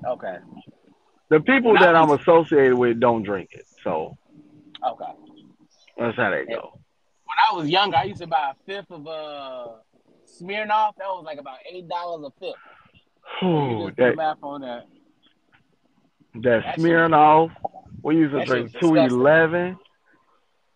okay. 0.07 0.37
The 1.31 1.41
people 1.41 1.75
that 1.75 1.97
I'm 1.97 2.11
associated 2.11 2.77
with 2.77 3.01
don't 3.01 3.23
drink 3.23 3.51
it, 3.53 3.65
so 3.83 4.17
Okay. 4.87 5.05
that's 5.99 6.17
how 6.17 6.31
they 6.31 6.45
go. 6.45 6.79
When 7.27 7.39
I 7.51 7.57
was 7.57 7.69
younger, 7.69 7.97
I 7.97 8.05
used 8.05 8.21
to 8.21 8.27
buy 8.27 8.53
a 8.53 8.55
fifth 8.67 8.91
of 8.91 9.07
uh 9.07 9.69
Smirnoff. 10.27 10.97
That 10.99 11.09
was 11.09 11.23
like 11.25 11.39
about 11.39 11.59
eight 11.71 11.89
dollars 11.89 12.27
a 12.27 12.41
fifth. 12.41 12.55
You 13.43 13.49
Whew, 13.49 13.87
just 13.89 13.97
that 13.99 14.17
math 14.17 14.39
on 14.43 14.61
that. 14.63 14.87
that 16.43 16.63
That 16.65 16.79
Smirnoff. 16.79 17.51
We 18.03 18.17
used 18.17 18.33
to 18.35 18.45
drink 18.45 18.69
shit's 18.69 18.81
two 18.81 18.95
disgusting. 18.95 19.21
eleven. 19.21 19.79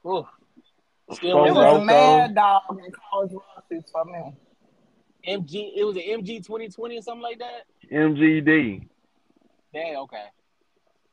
Ooh. 0.07 0.27
Still 1.13 1.45
It 1.45 1.51
was 1.51 1.55
was 1.55 1.83
a 1.83 1.85
mad 1.85 2.35
dog 2.35 2.63
in 2.71 2.93
college 3.11 3.33
Rosses 3.33 3.85
for 3.91 4.05
me. 4.05 4.33
MG. 5.27 5.73
It 5.77 5.85
was 5.85 5.97
an 5.97 6.03
MG 6.03 6.45
twenty 6.47 6.69
twenty 6.69 6.99
or 6.99 7.03
something 7.03 7.23
like 7.23 7.39
that. 7.39 7.65
MGD. 7.93 8.89
Dang. 9.75 9.97
Okay. 9.97 10.25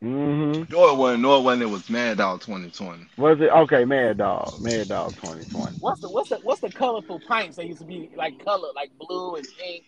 Mm-hmm. 0.04 0.72
No, 0.72 0.92
it 0.92 0.98
wasn't. 0.98 1.24
No, 1.24 1.40
it 1.40 1.44
wasn't. 1.44 1.64
It 1.64 1.66
was 1.68 1.90
Mad 1.90 2.18
Dog 2.18 2.42
2020. 2.42 3.06
Was 3.18 3.40
it 3.40 3.50
okay? 3.50 3.86
Mad 3.86 4.18
Dog. 4.18 4.54
Mad 4.62 4.88
Dog 4.90 5.12
2020. 5.16 5.78
What's 5.80 6.02
the 6.02 6.10
what's 6.10 6.30
the 6.30 6.36
what's 6.44 6.62
the 6.62 6.70
colorful 6.70 7.20
pints 7.28 7.56
that 7.58 7.66
used 7.66 7.80
to 7.80 7.86
be 7.86 8.10
like 8.16 8.44
color 8.44 8.70
like 8.76 8.92
blue 9.00 9.36
and 9.36 9.48
pink? 9.58 9.84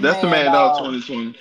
That's 0.00 0.20
the 0.22 0.28
Mad 0.28 0.46
Mad 0.46 0.52
Dog 0.52 0.78
Dog. 0.78 0.92
2020. 0.94 1.36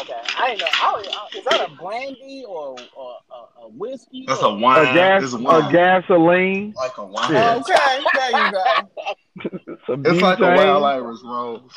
Okay, 0.00 0.12
I 0.36 0.48
didn't 0.48 0.60
know. 0.60 0.66
I, 0.82 0.92
was- 0.96 1.34
is 1.36 1.44
that 1.44 1.70
a 1.70 1.74
brandy 1.80 2.44
or, 2.46 2.76
or 2.96 3.16
a, 3.30 3.62
a 3.62 3.68
whiskey? 3.68 4.24
That's 4.26 4.42
or- 4.42 4.56
a 4.56 4.58
wine. 4.58 4.86
A 4.88 4.92
gas. 4.92 5.22
It's 5.22 5.32
a 5.32 5.36
A 5.38 5.68
gasoline. 5.72 6.74
Like 6.76 6.98
a 6.98 7.04
wine. 7.04 7.32
Yeah. 7.32 7.54
Okay, 7.56 8.04
there 8.14 8.46
you 8.46 8.52
go. 8.52 9.76
Some 9.86 10.04
It's 10.06 10.20
like 10.20 10.38
a 10.38 10.42
butane. 10.42 10.56
Wild 10.56 10.84
Irish 10.84 11.20
Rose. 11.24 11.70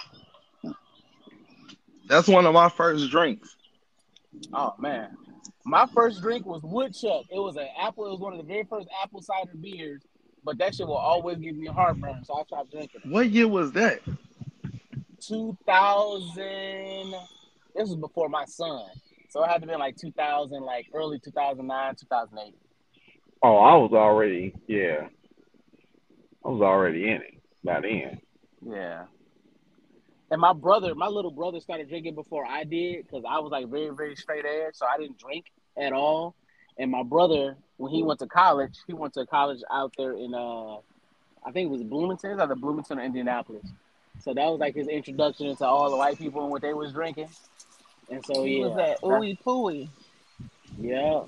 That's 2.07 2.27
one 2.27 2.47
of 2.47 2.53
my 2.53 2.69
first 2.69 3.11
drinks. 3.11 3.55
Oh 4.53 4.73
man, 4.79 5.15
my 5.65 5.85
first 5.93 6.21
drink 6.21 6.45
was 6.45 6.61
Woodchuck. 6.63 7.25
It 7.31 7.39
was 7.39 7.55
an 7.55 7.67
apple. 7.79 8.05
It 8.07 8.11
was 8.11 8.19
one 8.19 8.33
of 8.33 8.37
the 8.39 8.45
very 8.45 8.63
first 8.63 8.87
apple 9.03 9.21
cider 9.21 9.51
beers. 9.59 10.01
But 10.43 10.57
that 10.59 10.73
shit 10.73 10.87
will 10.87 10.95
always 10.95 11.37
give 11.37 11.55
me 11.55 11.67
a 11.67 11.73
heartburn, 11.73 12.23
so 12.23 12.39
I 12.39 12.43
stopped 12.43 12.71
drinking. 12.71 13.01
it. 13.03 13.11
What 13.11 13.29
year 13.29 13.47
was 13.47 13.73
that? 13.73 13.99
2000. 15.21 17.13
This 17.75 17.89
was 17.89 17.95
before 17.97 18.29
my 18.29 18.45
son, 18.45 18.85
so 19.29 19.43
it 19.43 19.47
had 19.47 19.61
to 19.61 19.67
be 19.67 19.75
like 19.75 19.95
2000, 19.97 20.61
like 20.63 20.87
early 20.93 21.19
2009, 21.19 21.95
2008. 21.95 22.55
Oh, 23.43 23.57
I 23.57 23.75
was 23.75 23.91
already. 23.93 24.53
Yeah. 24.67 25.07
I 26.45 26.49
was 26.49 26.61
already 26.61 27.03
in 27.09 27.21
it 27.21 27.41
by 27.63 27.81
then. 27.81 28.19
Yeah. 28.65 29.05
And 30.31 30.39
my 30.39 30.53
brother, 30.53 30.93
my 30.95 31.07
little 31.07 31.31
brother 31.31 31.59
started 31.59 31.89
drinking 31.89 32.15
before 32.15 32.45
I 32.45 32.63
did 32.63 33.05
because 33.07 33.23
I 33.27 33.39
was 33.39 33.51
like 33.51 33.67
very, 33.67 33.89
very 33.89 34.15
straight 34.15 34.45
edge. 34.45 34.75
So 34.75 34.85
I 34.85 34.97
didn't 34.97 35.17
drink 35.17 35.45
at 35.77 35.91
all. 35.93 36.35
And 36.77 36.91
my 36.91 37.03
brother, 37.03 37.57
when 37.77 37.91
he 37.91 38.03
went 38.03 38.19
to 38.19 38.27
college, 38.27 38.77
he 38.87 38.93
went 38.93 39.13
to 39.15 39.25
college 39.25 39.61
out 39.71 39.93
there 39.97 40.13
in, 40.13 40.33
uh, 40.33 40.75
I 41.45 41.51
think 41.51 41.67
it 41.67 41.71
was 41.71 41.83
Bloomington, 41.83 42.39
either 42.39 42.55
Bloomington 42.55 42.99
or 42.99 43.03
Indianapolis. 43.03 43.65
So 44.21 44.33
that 44.33 44.45
was 44.45 44.59
like 44.59 44.75
his 44.75 44.87
introduction 44.87 45.47
into 45.47 45.65
all 45.65 45.89
the 45.89 45.97
white 45.97 46.17
people 46.17 46.41
and 46.43 46.51
what 46.51 46.61
they 46.61 46.73
was 46.73 46.93
drinking. 46.93 47.29
And 48.09 48.23
so 48.25 48.43
He 48.43 48.59
yeah, 48.59 48.65
was 48.65 48.75
that 48.75 49.01
Ooey 49.01 49.37
Pooey. 49.41 49.89
yeah. 50.79 51.21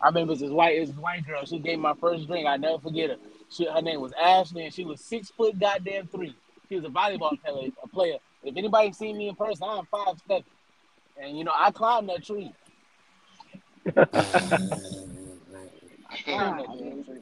I 0.00 0.06
remember 0.08 0.34
this 0.36 0.50
white, 0.50 0.76
it 0.76 0.86
this 0.86 0.96
white 0.96 1.26
girl. 1.26 1.44
She 1.44 1.58
gave 1.58 1.78
me 1.78 1.82
my 1.82 1.94
first 1.94 2.26
drink. 2.28 2.46
I 2.46 2.56
never 2.56 2.78
forget 2.78 3.10
her. 3.10 3.16
She, 3.50 3.64
her 3.66 3.82
name 3.82 4.00
was 4.00 4.12
Ashley, 4.12 4.64
and 4.64 4.72
she 4.72 4.84
was 4.84 5.00
six 5.00 5.30
foot 5.30 5.58
goddamn 5.58 6.06
three. 6.06 6.36
She 6.68 6.76
was 6.76 6.84
a 6.84 6.88
volleyball 6.88 7.40
player. 7.42 7.70
A 7.82 7.88
player. 7.88 8.18
If 8.42 8.56
anybody 8.56 8.92
seen 8.92 9.16
me 9.16 9.28
in 9.28 9.34
person, 9.34 9.66
I'm 9.68 9.86
five 9.86 10.16
seven, 10.26 10.44
and 11.20 11.36
you 11.36 11.44
know 11.44 11.52
I 11.56 11.70
climbed 11.70 12.08
that 12.08 12.24
tree. 12.24 12.52
I 13.86 13.92
climbed 16.24 16.60
that 16.60 16.66
damn 16.78 17.04
tree. 17.04 17.20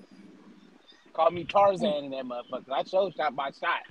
Call 1.14 1.30
me 1.30 1.44
Tarzan 1.44 2.04
in 2.04 2.10
that 2.10 2.24
motherfucker. 2.24 2.70
I 2.72 2.82
showed 2.84 3.14
shot 3.14 3.34
by 3.34 3.50
shot. 3.50 3.82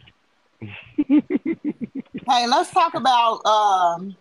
Hey, 2.28 2.48
let's 2.48 2.72
talk 2.72 2.94
about 2.96 3.46
um 3.46 4.16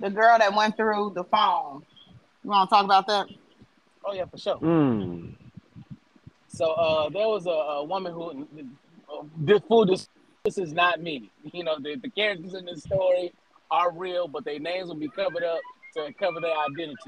the 0.00 0.10
girl 0.10 0.38
that 0.38 0.54
went 0.54 0.76
through 0.76 1.12
the 1.14 1.24
phone. 1.24 1.82
You 2.44 2.50
want 2.50 2.68
to 2.68 2.74
talk 2.74 2.84
about 2.84 3.06
that? 3.06 3.26
Oh 4.04 4.12
yeah, 4.12 4.24
for 4.26 4.38
sure. 4.38 4.58
Mm. 4.58 5.34
So 6.48 6.72
uh, 6.72 7.08
there 7.10 7.28
was 7.28 7.46
a, 7.46 7.50
a 7.50 7.84
woman 7.84 8.12
who 8.12 8.46
uh, 9.12 9.22
this 9.38 9.60
fool. 9.68 9.86
This, 9.86 10.08
this 10.46 10.58
is 10.58 10.72
not 10.72 11.02
me. 11.02 11.30
You 11.52 11.64
know, 11.64 11.76
the, 11.80 11.96
the 11.96 12.10
characters 12.10 12.54
in 12.54 12.66
this 12.66 12.82
story 12.82 13.32
are 13.70 13.92
real, 13.92 14.28
but 14.28 14.44
their 14.44 14.60
names 14.60 14.88
will 14.88 14.96
be 14.96 15.08
covered 15.08 15.44
up 15.44 15.60
to 15.96 16.12
cover 16.20 16.40
their 16.40 16.56
identities. 16.56 16.98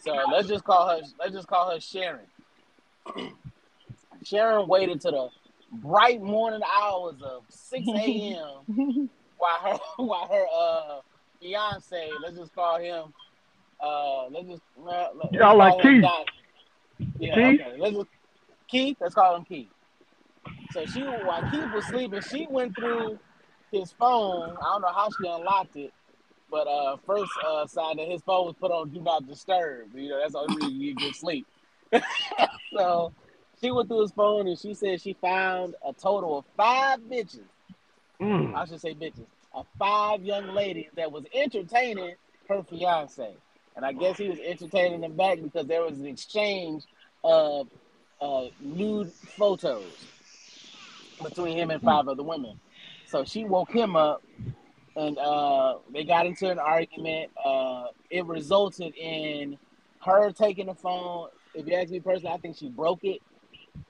So 0.00 0.14
let's 0.32 0.48
just 0.48 0.64
call 0.64 0.88
her. 0.88 1.02
Let's 1.20 1.34
just 1.34 1.48
call 1.48 1.70
her 1.72 1.80
Sharon. 1.80 2.26
Sharon 4.24 4.68
waited 4.68 5.00
to 5.02 5.10
the 5.10 5.28
bright 5.72 6.22
morning 6.22 6.60
hours 6.80 7.16
of 7.22 7.44
six 7.50 7.86
a.m. 7.88 8.66
while 9.38 9.58
her 9.62 9.78
while 10.04 10.28
her 10.28 10.46
uh 10.54 11.00
fiance. 11.40 12.10
Let's 12.22 12.36
just 12.38 12.54
call 12.54 12.78
him. 12.80 13.12
Uh, 13.82 14.28
let's 14.28 14.48
just 14.48 14.62
uh, 14.78 15.08
let's 15.14 15.32
Y'all 15.32 15.58
like 15.58 15.78
Keith. 15.80 16.02
Don- 16.02 16.24
Yeah, 17.18 17.34
Keith? 17.34 17.60
okay. 17.60 17.74
Let's 17.78 17.96
just 17.96 18.08
Keith. 18.70 18.96
Let's 19.00 19.14
call 19.14 19.36
him 19.36 19.44
Keith. 19.44 19.70
So 20.76 20.84
she, 20.84 21.00
while 21.00 21.40
Keith 21.50 21.72
was 21.72 21.86
sleeping, 21.86 22.20
she 22.20 22.46
went 22.50 22.74
through 22.76 23.18
his 23.72 23.92
phone. 23.92 24.54
I 24.60 24.72
don't 24.72 24.82
know 24.82 24.92
how 24.92 25.08
she 25.08 25.26
unlocked 25.26 25.74
it, 25.76 25.90
but 26.50 26.66
uh, 26.68 26.98
first 27.06 27.30
uh, 27.46 27.66
sign 27.66 27.96
that 27.96 28.06
his 28.06 28.20
phone 28.20 28.48
was 28.48 28.56
put 28.60 28.70
on 28.70 28.90
do 28.90 29.00
not 29.00 29.26
disturb. 29.26 29.94
You 29.94 30.10
know, 30.10 30.20
that's 30.20 30.34
the 30.34 30.40
only 30.40 30.56
reason 30.56 30.80
you 30.82 30.94
get 30.94 31.02
good 31.02 31.16
sleep. 31.16 31.46
so 32.76 33.14
she 33.58 33.70
went 33.70 33.88
through 33.88 34.02
his 34.02 34.12
phone 34.12 34.48
and 34.48 34.58
she 34.58 34.74
said 34.74 35.00
she 35.00 35.14
found 35.14 35.76
a 35.82 35.94
total 35.94 36.40
of 36.40 36.44
five 36.58 37.00
bitches. 37.00 37.48
Mm. 38.20 38.54
I 38.54 38.66
should 38.66 38.82
say 38.82 38.92
bitches. 38.92 39.24
Of 39.54 39.66
five 39.78 40.24
young 40.24 40.48
ladies 40.48 40.90
that 40.96 41.10
was 41.10 41.24
entertaining 41.32 42.16
her 42.50 42.62
fiance. 42.64 43.34
And 43.76 43.84
I 43.86 43.94
guess 43.94 44.18
he 44.18 44.28
was 44.28 44.40
entertaining 44.40 45.00
them 45.00 45.16
back 45.16 45.38
because 45.42 45.66
there 45.66 45.80
was 45.80 45.98
an 45.98 46.06
exchange 46.06 46.84
of 47.24 47.68
uh, 48.20 48.48
nude 48.60 49.10
photos 49.10 50.15
between 51.22 51.56
him 51.56 51.70
and 51.70 51.82
five 51.82 52.08
other 52.08 52.22
women. 52.22 52.58
So 53.06 53.24
she 53.24 53.44
woke 53.44 53.70
him 53.70 53.96
up 53.96 54.22
and 54.96 55.18
uh, 55.18 55.76
they 55.92 56.04
got 56.04 56.26
into 56.26 56.50
an 56.50 56.58
argument. 56.58 57.30
Uh, 57.42 57.86
it 58.10 58.24
resulted 58.24 58.94
in 58.96 59.58
her 60.04 60.32
taking 60.32 60.66
the 60.66 60.74
phone. 60.74 61.28
If 61.54 61.66
you 61.66 61.74
ask 61.74 61.90
me 61.90 62.00
personally, 62.00 62.34
I 62.34 62.38
think 62.38 62.56
she 62.56 62.68
broke 62.68 63.04
it 63.04 63.20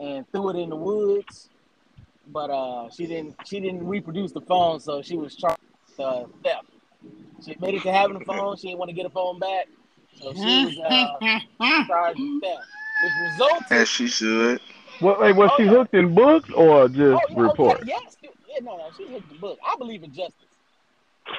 and 0.00 0.30
threw 0.33 0.50
it 0.50 0.56
in 0.56 0.68
the 0.68 0.76
woods. 0.76 1.49
But 2.28 2.50
uh, 2.50 2.90
she 2.90 3.06
didn't. 3.06 3.37
She 3.45 3.61
didn't 3.61 3.87
reproduce 3.87 4.33
the 4.33 4.40
phone, 4.40 4.80
so 4.80 5.00
she 5.00 5.16
was 5.16 5.37
charged 5.37 5.61
with 5.87 6.00
uh, 6.00 6.25
theft. 6.42 6.66
She 7.45 7.52
admitted 7.52 7.83
to 7.83 7.92
having 7.92 8.18
the 8.18 8.25
phone. 8.25 8.56
She 8.56 8.66
didn't 8.66 8.80
want 8.80 8.88
to 8.88 8.97
get 8.97 9.04
the 9.04 9.11
phone 9.11 9.38
back, 9.38 9.68
so 10.21 10.33
she 10.33 10.64
was 10.64 10.78
uh, 10.80 11.38
charged 11.87 12.18
with 12.18 12.42
theft, 12.42 12.62
which 13.04 13.12
resulted. 13.30 13.66
As 13.71 13.88
she 13.88 14.09
should. 14.09 14.61
What, 15.00 15.21
wait, 15.21 15.37
was 15.37 15.50
she 15.57 15.65
hooked 15.65 15.95
in 15.95 16.15
books 16.15 16.49
or 16.55 16.88
just 16.88 17.00
Oh, 17.00 17.21
yeah, 17.31 17.37
report? 17.37 17.79
okay, 17.79 17.87
yes, 17.87 18.17
yeah, 18.23 18.31
no, 18.62 18.76
no, 18.76 18.91
she 18.97 19.07
hooked 19.11 19.29
the 19.29 19.38
book. 19.38 19.59
I 19.65 19.76
believe 19.76 20.03
in 20.03 20.12
justice. 20.12 20.35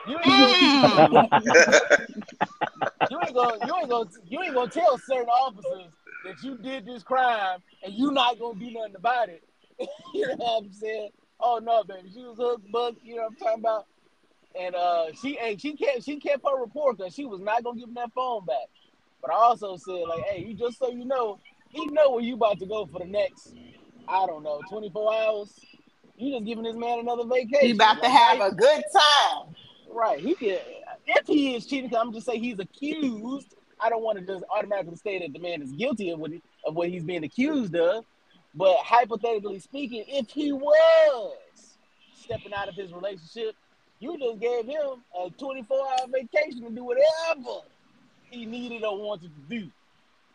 You 0.06 0.18
ain't 0.20 0.38
gonna, 0.38 0.58
you 3.10 3.20
ain't 3.22 3.34
gonna, 3.36 3.66
you 3.66 3.76
ain't 3.76 3.90
gonna, 3.90 4.10
you 4.28 4.42
ain't 4.42 4.54
gonna 4.56 4.70
tell 4.70 4.98
certain 4.98 5.30
officers 5.30 5.92
that 6.24 6.44
you 6.44 6.58
did 6.58 6.86
this 6.86 7.04
crime 7.04 7.60
and 7.84 7.94
you 7.94 8.12
not 8.12 8.40
gonna 8.40 8.60
do 8.60 8.72
nothing 8.72 8.96
about 8.96 9.30
it. 9.30 9.44
you 10.14 10.28
know 10.28 10.36
what 10.36 10.64
I'm 10.64 10.72
saying? 10.72 11.10
Oh 11.40 11.60
no, 11.62 11.84
baby, 11.84 12.10
she 12.14 12.22
was 12.22 12.38
hooked, 12.38 12.70
booked. 12.72 13.04
You 13.04 13.16
know 13.16 13.24
what 13.24 13.32
I'm 13.32 13.36
talking 13.38 13.60
about? 13.60 13.86
And 14.60 14.76
uh, 14.76 15.06
she, 15.22 15.38
and 15.40 15.60
she 15.62 15.76
kept, 15.76 16.04
she 16.04 16.20
kept 16.20 16.44
her 16.46 16.60
report 16.60 16.98
because 16.98 17.14
she 17.14 17.26
was 17.26 17.42
not 17.42 17.64
gonna 17.64 17.80
give 17.80 17.90
him 17.90 17.96
that 17.96 18.14
phone 18.14 18.46
back. 18.46 18.68
But 19.22 19.32
I 19.32 19.36
also 19.36 19.78
said, 19.78 20.04
like, 20.08 20.24
hey, 20.24 20.44
you 20.44 20.54
just 20.54 20.80
so 20.80 20.90
you 20.90 21.06
know, 21.06 21.40
he 21.69 21.86
know 21.88 22.12
where 22.12 22.21
you 22.21 22.36
about 22.36 22.59
to 22.59 22.65
go 22.65 22.86
for 22.86 23.00
the 23.00 23.05
next, 23.05 23.55
I 24.07 24.25
don't 24.25 24.43
know, 24.43 24.62
24 24.69 25.13
hours. 25.13 25.59
You 26.17 26.33
just 26.33 26.45
giving 26.45 26.63
this 26.63 26.75
man 26.75 27.00
another 27.00 27.25
vacation. 27.25 27.67
He 27.67 27.71
about 27.71 28.01
to 28.01 28.09
have 28.09 28.39
right? 28.39 28.51
a 28.51 28.55
good 28.55 28.83
time. 28.93 29.55
Right. 29.91 30.19
He 30.19 30.33
can 30.36 30.59
if 31.07 31.27
he 31.27 31.55
is 31.55 31.65
cheating, 31.65 31.95
I'm 31.95 32.12
just 32.13 32.25
saying 32.25 32.43
he's 32.43 32.59
accused. 32.59 33.55
I 33.79 33.89
don't 33.89 34.03
want 34.03 34.19
to 34.19 34.25
just 34.25 34.43
automatically 34.50 34.97
say 34.97 35.19
that 35.19 35.33
the 35.33 35.39
man 35.39 35.62
is 35.62 35.71
guilty 35.71 36.09
of 36.09 36.19
what 36.19 36.31
he, 36.31 36.41
of 36.65 36.75
what 36.75 36.89
he's 36.89 37.03
being 37.03 37.24
accused 37.24 37.75
of. 37.75 38.05
But 38.53 38.77
hypothetically 38.77 39.59
speaking, 39.59 40.03
if 40.07 40.29
he 40.29 40.51
was 40.51 41.38
stepping 42.15 42.53
out 42.53 42.67
of 42.67 42.75
his 42.75 42.91
relationship, 42.91 43.55
you 44.00 44.17
just 44.17 44.39
gave 44.39 44.65
him 44.65 45.03
a 45.19 45.29
24 45.29 45.77
hour 45.77 46.07
vacation 46.12 46.63
to 46.63 46.69
do 46.71 46.83
whatever 46.83 47.62
he 48.29 48.45
needed 48.45 48.83
or 48.83 49.01
wanted 49.01 49.31
to 49.36 49.59
do. 49.59 49.69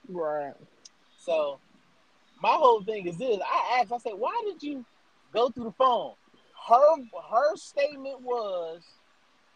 Right. 0.08 0.54
So 1.24 1.58
my 2.42 2.50
whole 2.50 2.82
thing 2.82 3.06
is 3.06 3.16
this. 3.18 3.38
I 3.40 3.80
asked, 3.80 3.92
I 3.92 3.98
said, 3.98 4.14
why 4.16 4.40
did 4.46 4.62
you 4.62 4.84
go 5.32 5.50
through 5.50 5.64
the 5.64 5.72
phone? 5.72 6.12
Her 6.68 6.96
her 7.30 7.56
statement 7.56 8.22
was 8.22 8.82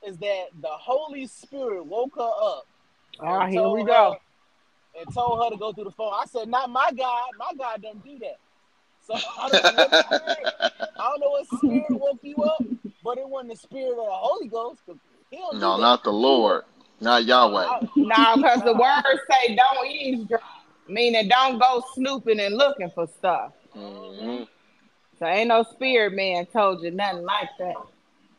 is 0.07 0.17
that 0.19 0.47
the 0.61 0.69
Holy 0.69 1.27
Spirit 1.27 1.85
woke 1.87 2.15
her 2.17 2.23
up. 2.23 2.67
Oh, 3.21 3.41
and 3.41 3.53
here 3.53 3.69
we 3.69 3.81
told 3.81 3.87
go. 3.89 4.13
her- 4.13 5.01
And 5.01 5.15
told 5.15 5.45
her 5.45 5.51
to 5.51 5.57
go 5.57 5.73
through 5.73 5.85
the 5.85 5.91
phone. 5.93 6.13
I 6.15 6.25
said, 6.27 6.49
not 6.49 6.71
my 6.71 6.91
God. 6.97 7.29
My 7.39 7.53
God 7.59 7.83
doesn't 7.83 8.05
do 8.05 8.19
that. 8.21 8.37
So 9.07 9.15
I 9.15 9.49
don't 9.49 9.65
know 9.65 9.73
what 9.77 9.91
spirit, 10.05 10.55
I 10.99 11.09
don't 11.11 11.21
know 11.21 11.31
what 11.31 11.47
spirit 11.49 11.85
woke 11.91 12.19
you 12.23 12.37
up, 12.45 12.65
but 13.05 13.19
it 13.19 13.29
wasn't 13.29 13.51
the 13.53 13.57
spirit 13.57 13.91
of 13.93 13.97
the 13.97 14.05
Holy 14.11 14.49
Ghost. 14.49 14.81
'cause 14.87 14.97
He 15.31 15.39
don't 15.39 15.55
do 15.55 15.59
No, 15.61 15.77
not 15.77 16.05
the 16.05 16.13
Lord. 16.13 16.65
Not 17.01 17.25
Yahweh. 17.25 17.65
I- 17.67 17.89
No, 17.97 18.37
because 18.37 18.63
the 18.63 18.75
words 18.75 19.21
say 19.31 19.55
don't 19.57 19.87
eavesdrop, 19.87 20.43
meaning 20.89 21.29
don't 21.29 21.59
go 21.59 21.83
snooping 21.95 22.41
and 22.41 22.57
looking 22.57 22.91
for 22.91 23.07
stuff. 23.07 23.53
hmm 23.73 24.43
So 25.19 25.27
ain't 25.27 25.49
no 25.49 25.63
spirit 25.63 26.15
man 26.15 26.47
told 26.47 26.83
you 26.83 26.91
nothing 26.91 27.25
like 27.25 27.49
that. 27.59 27.77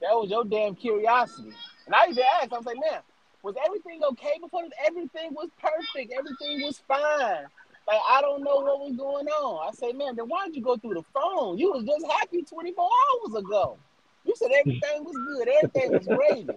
That 0.01 0.13
was 0.13 0.29
your 0.29 0.45
damn 0.45 0.75
curiosity. 0.75 1.53
And 1.85 1.95
I 1.95 2.07
even 2.09 2.23
asked, 2.41 2.53
I 2.53 2.57
was 2.57 2.65
like, 2.65 2.77
man, 2.79 3.01
was 3.43 3.55
everything 3.65 4.01
okay 4.11 4.33
before 4.41 4.63
this? 4.63 4.71
Everything 4.85 5.33
was 5.33 5.49
perfect. 5.59 6.13
Everything 6.17 6.61
was 6.61 6.79
fine. 6.87 7.45
Like, 7.87 8.01
I 8.09 8.21
don't 8.21 8.43
know 8.43 8.57
what 8.57 8.79
was 8.81 8.95
going 8.97 9.27
on. 9.27 9.67
I 9.67 9.71
say, 9.71 9.93
man, 9.93 10.15
then 10.15 10.27
why 10.27 10.45
did 10.45 10.55
you 10.55 10.61
go 10.61 10.77
through 10.77 10.95
the 10.95 11.03
phone? 11.13 11.57
You 11.57 11.71
was 11.71 11.83
just 11.85 12.05
happy 12.19 12.43
24 12.43 12.89
hours 12.89 13.35
ago. 13.43 13.77
You 14.25 14.35
said 14.35 14.51
everything 14.51 15.05
was 15.05 15.15
good. 15.15 15.47
Everything 15.47 15.93
was 15.93 16.07
great. 16.07 16.49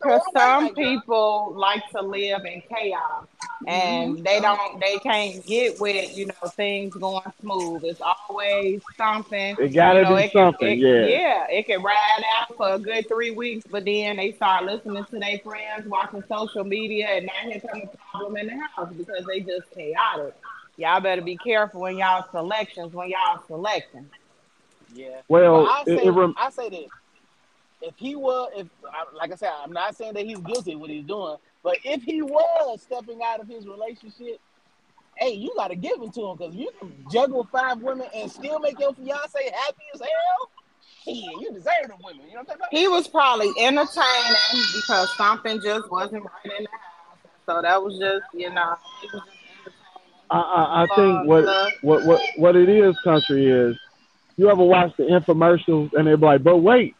Because 0.03 0.21
some 0.35 0.65
like 0.65 0.75
that? 0.75 0.83
people 0.83 1.53
like 1.55 1.89
to 1.91 2.01
live 2.01 2.45
in 2.45 2.61
chaos 2.61 3.25
and 3.67 4.15
mm-hmm. 4.15 4.23
they 4.23 4.39
don't 4.39 4.79
they 4.79 4.97
can't 4.99 5.45
get 5.45 5.79
with, 5.79 6.17
you 6.17 6.25
know, 6.27 6.49
things 6.49 6.93
going 6.95 7.23
smooth. 7.41 7.83
It's 7.83 8.01
always 8.01 8.81
something. 8.97 9.55
It 9.59 9.73
gotta 9.73 9.99
you 9.99 10.05
know, 10.05 10.15
be 10.15 10.23
it 10.23 10.31
can- 10.31 10.51
something, 10.51 10.67
it- 10.67 10.77
yeah. 10.79 11.05
Yeah, 11.05 11.47
it 11.49 11.65
can 11.65 11.81
ride 11.81 12.23
out 12.37 12.55
for 12.55 12.73
a 12.73 12.79
good 12.79 13.07
three 13.07 13.31
weeks, 13.31 13.65
but 13.69 13.85
then 13.85 14.17
they 14.17 14.33
start 14.33 14.65
listening 14.65 15.05
to 15.05 15.19
their 15.19 15.39
friends, 15.39 15.87
watching 15.87 16.23
social 16.27 16.63
media, 16.63 17.07
and 17.07 17.25
now 17.25 17.49
here 17.49 17.61
comes 17.61 17.85
a 17.93 17.97
problem 18.11 18.37
in 18.37 18.47
the 18.47 18.57
house 18.75 18.91
because 18.93 19.25
they 19.25 19.39
just 19.39 19.69
chaotic. 19.71 20.35
Y'all 20.77 20.99
better 20.99 21.21
be 21.21 21.37
careful 21.37 21.85
in 21.85 21.97
y'all 21.97 22.25
selections 22.31 22.93
when 22.93 23.09
y'all 23.09 23.41
selecting. 23.47 24.09
Yeah. 24.93 25.21
Well, 25.27 25.65
But 25.65 25.71
I 25.71 25.83
say, 25.85 26.05
it 26.05 26.11
rem- 26.11 26.35
I 26.37 26.49
say 26.49 26.69
that 26.69 26.85
if 27.83 27.93
he 27.97 28.15
was, 28.15 28.49
if 28.55 28.67
like 29.13 29.31
I 29.31 29.35
said, 29.35 29.51
I'm 29.61 29.73
not 29.73 29.95
saying 29.95 30.13
that 30.13 30.25
he's 30.25 30.39
guilty 30.39 30.73
of 30.73 30.79
what 30.79 30.89
he's 30.89 31.05
doing, 31.05 31.35
but 31.63 31.77
if 31.83 32.01
he 32.03 32.21
was 32.21 32.81
stepping 32.81 33.19
out 33.23 33.41
of 33.41 33.47
his 33.47 33.67
relationship, 33.67 34.39
hey, 35.17 35.33
you 35.33 35.53
got 35.55 35.67
to 35.67 35.75
give 35.75 36.01
it 36.01 36.13
to 36.13 36.21
him 36.27 36.37
because 36.37 36.55
you 36.55 36.71
can 36.79 36.91
juggle 37.11 37.47
five 37.51 37.81
women 37.81 38.07
and 38.15 38.31
still 38.31 38.59
make 38.59 38.79
your 38.79 38.93
fiance 38.93 39.37
happy 39.53 39.83
as 39.93 39.99
hell. 39.99 40.49
Shit, 41.03 41.15
you 41.15 41.51
deserve 41.53 41.87
the 41.87 41.95
women. 42.03 42.25
You 42.27 42.35
know 42.35 42.39
what 42.39 42.39
I'm 42.39 42.45
talking 42.45 42.55
about? 42.61 42.71
He 42.71 42.87
was 42.87 43.07
probably 43.07 43.51
entertaining 43.59 44.37
because 44.75 45.15
something 45.17 45.61
just 45.61 45.91
wasn't 45.91 46.23
right 46.23 46.57
in 46.57 46.63
the 46.63 46.69
house. 46.69 47.19
So 47.45 47.61
that 47.61 47.83
was 47.83 47.99
just, 47.99 48.23
you 48.33 48.49
know, 48.49 48.77
just. 49.01 49.15
I, 50.31 50.39
I, 50.39 50.83
I 50.83 50.83
Uh, 50.83 50.95
think 50.95 51.27
what, 51.27 51.45
what 51.81 52.05
what 52.05 52.21
what 52.37 52.55
it 52.55 52.69
is, 52.69 52.97
country 53.03 53.51
is. 53.51 53.77
You 54.37 54.49
ever 54.49 54.63
watch 54.63 54.95
the 54.97 55.03
infomercials 55.03 55.93
and 55.93 56.07
they're 56.07 56.17
like, 56.17 56.41
but 56.41 56.57
wait, 56.57 56.95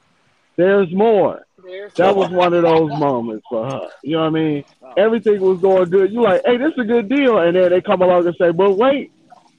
There's 0.55 0.91
more. 0.93 1.45
There's 1.63 1.93
That 1.93 2.15
was 2.15 2.29
one 2.29 2.53
of 2.53 2.63
those 2.63 2.91
moments 2.99 3.45
for 3.49 3.65
her. 3.65 3.87
You 4.03 4.17
know 4.17 4.21
what 4.21 4.27
I 4.27 4.29
mean? 4.31 4.65
Everything 4.97 5.39
was 5.39 5.59
going 5.59 5.89
good. 5.89 6.11
You're 6.11 6.23
like, 6.23 6.41
hey, 6.45 6.57
this 6.57 6.73
is 6.73 6.79
a 6.79 6.83
good 6.83 7.09
deal, 7.09 7.39
and 7.39 7.55
then 7.55 7.69
they 7.71 7.81
come 7.81 8.01
along 8.01 8.27
and 8.27 8.35
say, 8.39 8.51
but 8.51 8.77
wait, 8.77 9.11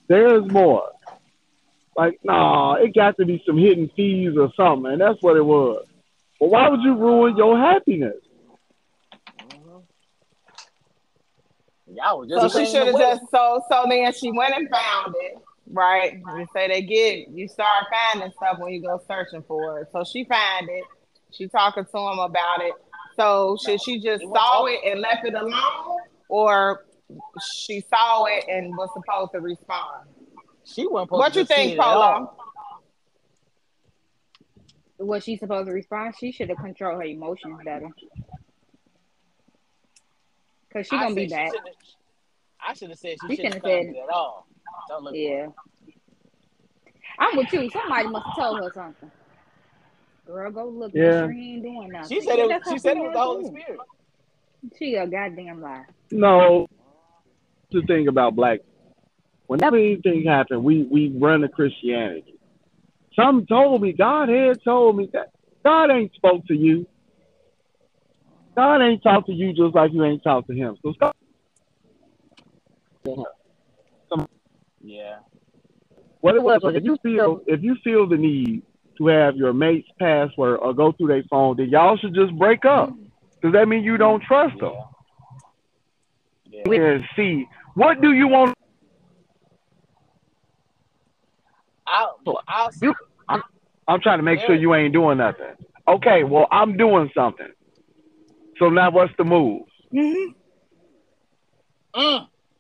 there's 0.09 0.45
more. 0.51 0.91
Like, 1.97 2.19
nah, 2.23 2.75
it 2.75 2.95
got 2.95 3.17
to 3.19 3.25
be 3.25 3.43
some 3.47 3.57
hidden 3.57 3.91
fees 3.97 4.37
or 4.37 4.53
something, 4.57 4.93
and 4.93 5.01
that's 5.01 5.21
what 5.23 5.37
it 5.37 5.45
was. 5.45 5.87
But 6.41 6.51
why 6.51 6.69
would 6.69 6.83
you 6.83 6.95
ruin 6.97 7.37
your 7.37 7.57
happiness? 7.57 8.17
Y'all 11.95 12.21
was 12.21 12.29
just 12.29 12.53
So 12.53 12.59
she 12.59 12.67
should 12.67 12.87
have 12.87 12.87
the 12.89 12.93
way. 12.95 13.01
just 13.01 13.31
so 13.31 13.63
so 13.71 13.87
then 13.89 14.13
she 14.13 14.31
went 14.33 14.55
and 14.57 14.69
found 14.69 15.15
it, 15.21 15.39
right? 15.71 16.15
You 16.37 16.47
say 16.55 16.69
they 16.69 16.83
get 16.83 17.29
you 17.31 17.49
start 17.49 17.85
finding 18.13 18.31
stuff 18.33 18.59
when 18.59 18.73
you 18.73 18.83
go 18.83 19.01
searching 19.07 19.43
for 19.47 19.81
it. 19.81 19.89
So 19.93 20.05
she 20.05 20.25
found 20.25 20.69
it. 20.71 20.85
She 21.33 21.49
talking 21.49 21.85
to 21.85 21.99
him 21.99 22.19
about 22.19 22.63
it. 22.63 22.75
So 23.17 23.57
should 23.65 23.81
she 23.83 24.01
just 24.01 24.23
saw 24.23 24.67
it 24.67 24.81
and 24.85 25.01
left 25.01 25.25
it 25.25 25.35
alone, 25.35 25.99
or 26.29 26.85
she 27.65 27.81
saw 27.89 28.25
it 28.25 28.45
and 28.49 28.77
was 28.77 28.89
supposed 28.95 29.33
to 29.33 29.41
respond? 29.41 30.09
She 30.65 30.87
wasn't 30.87 31.09
supposed 31.09 31.21
What 31.21 31.35
you 31.37 31.43
just 31.43 31.53
think, 31.53 31.73
it. 31.75 31.79
Polo? 31.81 32.37
Was 34.99 35.25
she 35.25 35.37
supposed 35.37 35.67
to 35.69 35.73
respond? 35.75 36.15
She 36.19 36.33
should 36.33 36.49
have 36.49 36.59
controlled 36.59 36.97
her 37.01 37.07
emotions 37.07 37.59
better. 37.65 37.89
Cause 40.73 40.87
she 40.89 40.97
I 40.97 41.03
gonna 41.03 41.15
say 41.15 41.21
be 41.25 41.29
she 41.29 41.35
back. 41.35 41.53
I 42.67 42.73
should 42.75 42.89
have 42.91 42.99
said 42.99 43.17
she 43.29 43.37
She 43.37 43.37
shouldn't 43.37 43.55
have 43.55 43.63
shouldn't 43.63 43.87
have 43.87 43.87
found 43.87 43.95
said- 43.95 43.95
it 43.97 44.05
at 44.09 44.15
all. 44.15 44.47
Don't 44.89 45.05
look 45.05 45.13
for 45.13 45.17
it. 45.17 45.21
Yeah. 45.21 45.47
I'm 47.19 47.37
with 47.37 47.53
you. 47.53 47.71
Somebody 47.71 48.09
must 48.09 48.27
have 48.27 48.37
told 48.37 48.59
her 48.59 48.73
something. 48.75 49.11
Girl, 50.27 50.51
go 50.51 50.69
look. 50.69 50.93
Yeah. 50.95 51.03
Yeah. 51.05 51.21
Sure 51.21 51.33
ain't 51.33 51.63
doing 51.63 51.89
nothing. 51.93 52.09
She 52.09 52.27
said 52.27 52.39
it. 52.39 52.49
That's 52.49 52.71
She 52.71 52.79
said 52.79 52.97
it 52.97 53.01
was 53.01 53.13
the 53.13 53.21
Holy 53.21 53.45
do. 53.45 53.49
Spirit. 53.51 53.81
She 54.79 54.95
a 54.95 55.07
goddamn 55.07 55.61
lie. 55.61 55.85
No, 56.11 56.67
the 57.71 57.83
thing 57.83 58.09
about 58.09 58.35
black, 58.35 58.61
whenever 59.47 59.77
anything 59.77 60.25
happens, 60.25 60.63
we 60.63 60.85
we 60.85 61.09
run 61.09 61.41
to 61.43 61.49
Christianity. 61.49 62.35
Some 63.15 63.47
told 63.47 63.83
me, 63.83 63.93
God 63.93 64.29
had 64.29 64.63
told 64.65 64.97
me 64.97 65.09
that 65.13 65.31
God 65.65 65.91
ain't 65.91 66.15
spoke 66.15 66.47
to 66.47 66.55
you. 66.55 66.87
God 68.57 68.81
ain't 68.81 69.03
talked 69.03 69.27
to 69.27 69.33
you 69.33 69.53
just 69.53 69.75
like 69.75 69.93
you 69.93 70.05
ain't 70.05 70.23
talked 70.23 70.49
to 70.49 70.55
him. 70.55 70.77
So 70.83 70.93
stop. 70.95 71.17
Yeah. 74.85 75.17
What 76.21 76.35
it 76.35 76.43
was, 76.43 76.61
like, 76.63 76.77
if 76.77 76.85
you 76.85 76.97
feel 77.03 77.41
if 77.47 77.63
you 77.63 77.77
feel 77.83 78.07
the 78.07 78.17
need 78.17 78.63
to 78.99 79.07
have 79.07 79.37
your 79.37 79.53
mate's 79.53 79.89
password 79.99 80.61
or 80.61 80.75
go 80.75 80.93
through 80.93 81.09
their 81.09 81.23
phone, 81.31 81.57
then 81.57 81.71
y'all 81.71 81.97
should 81.97 82.15
just 82.15 82.37
break 82.39 82.65
up. 82.65 82.93
Does 83.43 83.53
that 83.53 83.67
mean 83.67 83.83
you 83.83 83.97
don't 83.97 84.23
trust 84.23 84.59
them? 84.59 84.75
Yeah. 86.51 86.71
And 86.71 87.05
see, 87.17 87.47
what 87.75 88.01
do 88.01 88.13
you 88.13 88.29
want? 88.29 88.55
I'll, 91.87 92.19
I'll, 92.49 92.71
You- 92.81 92.95
I'm 93.87 94.01
trying 94.01 94.19
to 94.19 94.23
make 94.23 94.41
sure 94.41 94.55
you 94.55 94.75
ain't 94.75 94.95
doing 94.95 95.19
nothing. 95.19 95.55
Okay, 95.87 96.25
well, 96.25 96.47
I'm 96.51 96.79
doing 96.79 97.11
something. 97.15 97.49
So 98.59 98.71
now 98.71 98.91
what's 98.91 99.13
the 99.19 99.25
move? 99.25 99.65
mm, 99.93 100.33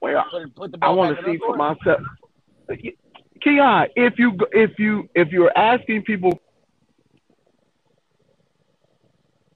Well, 0.05 0.25
put, 0.31 0.55
put 0.55 0.73
the 0.73 0.79
I 0.83 0.91
want 0.91 1.17
to 1.17 1.25
see 1.25 1.39
for 1.39 1.57
court. 1.57 1.59
myself. 1.59 2.01
Keon, 3.43 3.87
if 3.97 4.19
you 4.19 4.37
if 4.53 4.79
you 4.79 5.09
if 5.15 5.29
you're 5.29 5.57
asking 5.57 6.03
people, 6.03 6.39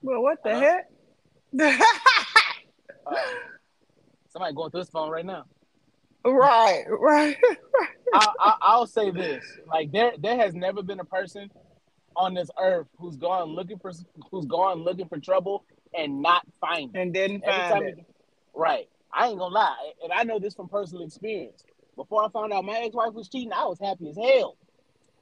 Well, 0.01 0.21
what 0.23 0.39
the 0.43 0.49
Hello? 0.49 0.61
heck? 0.61 1.81
Uh, 3.05 3.13
somebody 4.29 4.55
going 4.55 4.71
through 4.71 4.79
his 4.79 4.89
phone 4.89 5.11
right 5.11 5.25
now. 5.25 5.45
right, 6.25 6.83
right. 6.89 7.37
I, 8.13 8.27
I, 8.39 8.53
I'll 8.61 8.87
say 8.87 9.11
this: 9.11 9.43
like 9.67 9.91
there, 9.91 10.13
there 10.19 10.37
has 10.37 10.55
never 10.55 10.81
been 10.81 10.99
a 10.99 11.05
person 11.05 11.49
on 12.15 12.33
this 12.33 12.49
earth 12.59 12.87
who's 12.97 13.17
gone 13.17 13.49
looking 13.49 13.77
for 13.77 13.91
who's 14.31 14.45
gone 14.45 14.83
looking 14.83 15.07
for 15.07 15.19
trouble 15.19 15.63
and 15.95 16.21
not 16.23 16.43
find 16.59 16.95
it. 16.95 16.99
and 16.99 17.13
didn't 17.13 17.43
Every 17.45 17.61
find 17.61 17.71
time 17.73 17.83
it. 17.83 17.97
you- 17.99 18.05
right. 18.55 18.87
I 19.13 19.27
ain't 19.27 19.39
gonna 19.39 19.53
lie, 19.53 19.91
and 20.03 20.11
I 20.13 20.23
know 20.23 20.39
this 20.39 20.53
from 20.53 20.67
personal 20.69 21.03
experience. 21.05 21.63
Before 21.95 22.23
I 22.23 22.29
found 22.29 22.53
out 22.53 22.63
my 22.63 22.77
ex-wife 22.79 23.13
was 23.13 23.27
cheating, 23.27 23.51
I 23.53 23.65
was 23.65 23.79
happy 23.79 24.09
as 24.09 24.15
hell. 24.17 24.55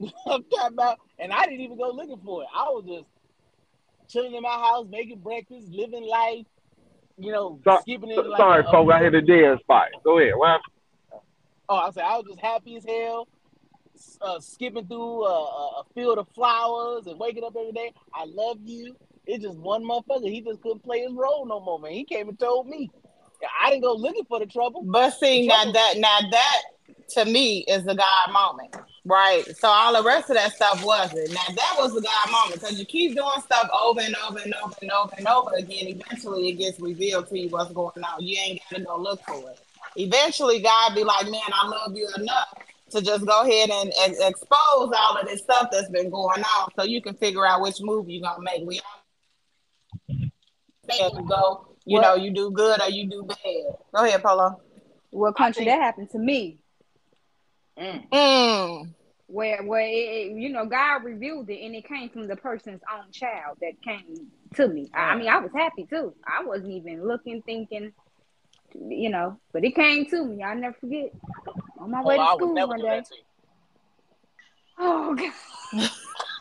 I'm 0.26 0.44
talking 0.44 0.74
about, 0.74 0.98
and 1.18 1.32
I 1.32 1.44
didn't 1.46 1.60
even 1.60 1.76
go 1.78 1.90
looking 1.90 2.20
for 2.24 2.42
it. 2.42 2.48
I 2.54 2.64
was 2.64 2.84
just 2.86 3.06
chilling 4.08 4.34
in 4.34 4.42
my 4.42 4.48
house, 4.50 4.86
making 4.88 5.18
breakfast, 5.20 5.68
living 5.70 6.04
life. 6.06 6.46
You 7.18 7.32
know, 7.32 7.60
So- 7.64 7.78
skipping 7.80 8.10
in. 8.10 8.28
Like 8.28 8.38
sorry, 8.38 8.62
folks, 8.64 8.92
I 8.94 9.00
hit 9.02 9.14
a 9.14 9.22
dead 9.22 9.58
spot. 9.60 9.88
Go 10.04 10.18
ahead. 10.18 10.34
Well, 10.38 10.58
Oh, 11.70 11.76
I 11.76 11.90
said 11.90 12.04
I 12.04 12.16
was 12.16 12.24
just 12.28 12.40
happy 12.40 12.76
as 12.76 12.84
hell, 12.86 13.28
uh, 14.22 14.40
skipping 14.40 14.86
through 14.86 15.24
a, 15.26 15.80
a 15.80 15.82
field 15.94 16.16
of 16.18 16.26
flowers 16.34 17.06
and 17.06 17.18
waking 17.18 17.44
up 17.44 17.54
every 17.58 17.72
day. 17.72 17.92
I 18.14 18.24
love 18.24 18.56
you. 18.64 18.96
It's 19.26 19.44
just 19.44 19.58
one 19.58 19.84
motherfucker. 19.84 20.30
He 20.30 20.40
just 20.40 20.62
couldn't 20.62 20.82
play 20.82 21.00
his 21.00 21.12
role 21.12 21.44
no 21.44 21.60
more, 21.60 21.78
man. 21.78 21.92
He 21.92 22.04
came 22.04 22.28
and 22.28 22.38
told 22.38 22.68
me. 22.68 22.90
I 23.60 23.70
didn't 23.70 23.82
go 23.82 23.94
looking 23.94 24.24
for 24.24 24.38
the 24.38 24.46
trouble. 24.46 24.82
But 24.82 25.10
see, 25.10 25.46
now 25.46 25.70
that 25.70 25.94
now 25.98 26.18
that 26.30 26.62
to 27.10 27.24
me 27.24 27.60
is 27.68 27.84
the 27.84 27.94
God 27.94 28.32
moment, 28.32 28.76
right? 29.04 29.44
So 29.56 29.68
all 29.68 29.94
the 30.00 30.06
rest 30.06 30.30
of 30.30 30.36
that 30.36 30.54
stuff 30.54 30.84
wasn't. 30.84 31.32
Now 31.32 31.46
that 31.48 31.76
was 31.78 31.94
the 31.94 32.00
God 32.00 32.30
moment 32.30 32.60
because 32.60 32.78
you 32.78 32.86
keep 32.86 33.14
doing 33.14 33.40
stuff 33.42 33.68
over 33.80 34.00
and 34.00 34.14
over 34.28 34.38
and 34.38 34.54
over 34.62 34.74
and 34.82 34.90
over 34.90 35.14
and 35.16 35.26
over 35.26 35.50
again. 35.56 35.88
Eventually, 35.88 36.48
it 36.48 36.52
gets 36.52 36.80
revealed 36.80 37.28
to 37.28 37.38
you 37.38 37.48
what's 37.48 37.72
going 37.72 38.02
on. 38.02 38.22
You 38.22 38.38
ain't 38.40 38.60
got 38.70 38.78
to 38.78 38.84
go 38.84 38.96
look 38.98 39.22
for 39.24 39.50
it. 39.50 39.58
Eventually, 39.96 40.60
God 40.60 40.94
be 40.94 41.04
like, 41.04 41.26
"Man, 41.26 41.40
I 41.52 41.66
love 41.66 41.96
you 41.96 42.08
enough 42.16 42.54
to 42.90 43.02
just 43.02 43.26
go 43.26 43.42
ahead 43.42 43.70
and, 43.70 43.92
and 44.00 44.14
expose 44.20 44.92
all 44.96 45.16
of 45.18 45.26
this 45.26 45.42
stuff 45.42 45.68
that's 45.70 45.90
been 45.90 46.10
going 46.10 46.42
on, 46.42 46.70
so 46.76 46.84
you 46.84 47.02
can 47.02 47.14
figure 47.14 47.46
out 47.46 47.60
which 47.62 47.80
move 47.80 48.08
you're 48.08 48.22
gonna 48.22 48.42
make." 48.42 48.66
We 48.66 48.80
all 48.80 48.98
you 51.14 51.28
go, 51.28 51.67
you 51.88 51.94
What? 51.98 52.02
know, 52.02 52.14
you 52.22 52.30
do 52.32 52.50
good 52.50 52.80
or 52.82 52.90
you 52.90 53.08
do 53.08 53.22
bad. 53.24 53.36
Go 53.94 54.04
ahead, 54.04 54.22
Polo. 54.22 54.60
What 55.10 55.36
country 55.36 55.64
think- 55.64 55.70
that 55.76 55.82
happened 55.82 56.10
to 56.10 56.18
me? 56.18 56.58
Mm. 57.78 58.08
Mm. 58.10 58.94
Where 59.26 59.62
where 59.62 59.80
it, 59.86 59.92
it- 59.92 60.32
you 60.36 60.50
know 60.50 60.66
God 60.66 61.04
revealed 61.04 61.48
it 61.48 61.64
and 61.64 61.74
it 61.74 61.86
came 61.86 62.10
from 62.10 62.26
the 62.26 62.36
person's 62.36 62.82
own 62.92 63.10
child 63.12 63.56
that 63.62 63.80
came 63.82 64.30
to 64.56 64.68
me. 64.68 64.90
I, 64.92 65.00
I 65.12 65.16
mean, 65.16 65.28
I 65.28 65.38
was 65.38 65.50
happy 65.54 65.86
too. 65.88 66.14
I 66.26 66.44
wasn't 66.44 66.72
even 66.72 67.06
looking, 67.06 67.40
thinking, 67.42 67.92
you 68.74 69.08
know, 69.10 69.38
but 69.52 69.64
it 69.64 69.74
came 69.74 70.04
to 70.10 70.24
me. 70.24 70.42
I'll 70.42 70.56
never 70.56 70.76
forget. 70.80 71.12
On 71.78 71.90
my 71.90 72.00
Oh, 72.02 72.06
way 72.06 72.16
to 72.16 72.22
I 72.22 72.34
school 72.34 72.54
one 72.68 72.80
day. 72.80 72.88
that 72.88 73.04
to 73.06 73.14
you. 73.16 73.22
Oh 74.78 75.14
God. 75.14 75.32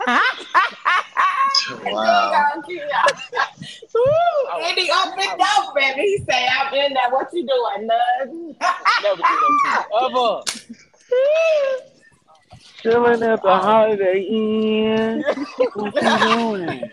Wow. 1.91 2.63
Ooh, 3.95 4.49
and 4.63 4.77
he 4.77 4.89
up 4.91 5.17
and 5.17 5.39
down, 5.39 5.73
baby. 5.75 6.01
He 6.01 6.17
say, 6.29 6.47
I'm 6.47 6.73
in 6.73 6.93
there. 6.93 7.09
What 7.09 7.29
you 7.33 7.45
doing, 7.45 7.87
Nud? 7.87 8.55
Never 9.03 9.15
do 9.15 9.23
that 9.23 9.51
to 9.63 9.99
you. 10.09 10.17
Ever. 10.17 10.41
chilling 12.81 13.23
at 13.23 13.41
the 13.41 13.49
Holiday 13.49 14.21
Inn. 14.21 15.23
What 15.73 15.95
you 15.95 16.17
doing? 16.19 16.89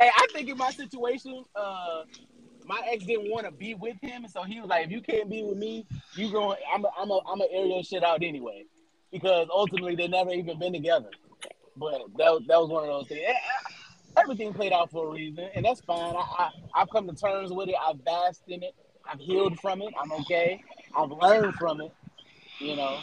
Hey, 0.00 0.10
I 0.16 0.26
think 0.32 0.48
in 0.48 0.56
my 0.58 0.70
situation, 0.72 1.44
uh, 1.54 2.02
my 2.66 2.82
ex 2.90 3.04
didn't 3.04 3.30
want 3.30 3.46
to 3.46 3.52
be 3.52 3.74
with 3.74 3.96
him, 4.02 4.26
so 4.28 4.42
he 4.42 4.60
was 4.60 4.68
like, 4.68 4.86
"If 4.86 4.90
you 4.90 5.00
can't 5.00 5.30
be 5.30 5.44
with 5.44 5.56
me, 5.56 5.86
you 6.16 6.32
going, 6.32 6.58
I'm, 6.74 6.84
a, 6.84 6.88
I'm, 6.98 7.08
a, 7.10 7.18
I'm 7.20 7.38
gonna 7.38 7.44
air 7.52 7.66
your 7.66 7.84
shit 7.84 8.02
out 8.02 8.22
anyway." 8.22 8.64
Because 9.12 9.46
ultimately, 9.48 9.94
they 9.94 10.08
never 10.08 10.30
even 10.30 10.58
been 10.58 10.72
together. 10.72 11.10
But 11.76 11.92
that, 12.18 12.32
was- 12.32 12.42
that 12.48 12.60
was 12.60 12.70
one 12.70 12.84
of 12.84 12.88
those 12.90 13.08
things. 13.08 13.22
Eh, 13.26 13.30
eh, 13.30 14.20
Everything 14.20 14.52
played 14.52 14.72
out 14.72 14.90
for 14.90 15.08
a 15.08 15.10
reason, 15.10 15.48
and 15.54 15.64
that's 15.64 15.80
fine. 15.80 16.14
I, 16.14 16.20
I, 16.20 16.50
I've 16.74 16.90
come 16.90 17.08
to 17.08 17.14
terms 17.14 17.50
with 17.50 17.70
it. 17.70 17.74
I've 17.82 18.04
basked 18.04 18.42
in 18.48 18.62
it. 18.62 18.74
I've 19.10 19.18
healed 19.18 19.58
from 19.58 19.80
it. 19.80 19.88
I'm 20.00 20.12
okay. 20.12 20.60
I've 20.94 21.10
learned 21.10 21.54
from 21.54 21.80
it. 21.80 21.92
You 22.60 22.76
know. 22.76 22.98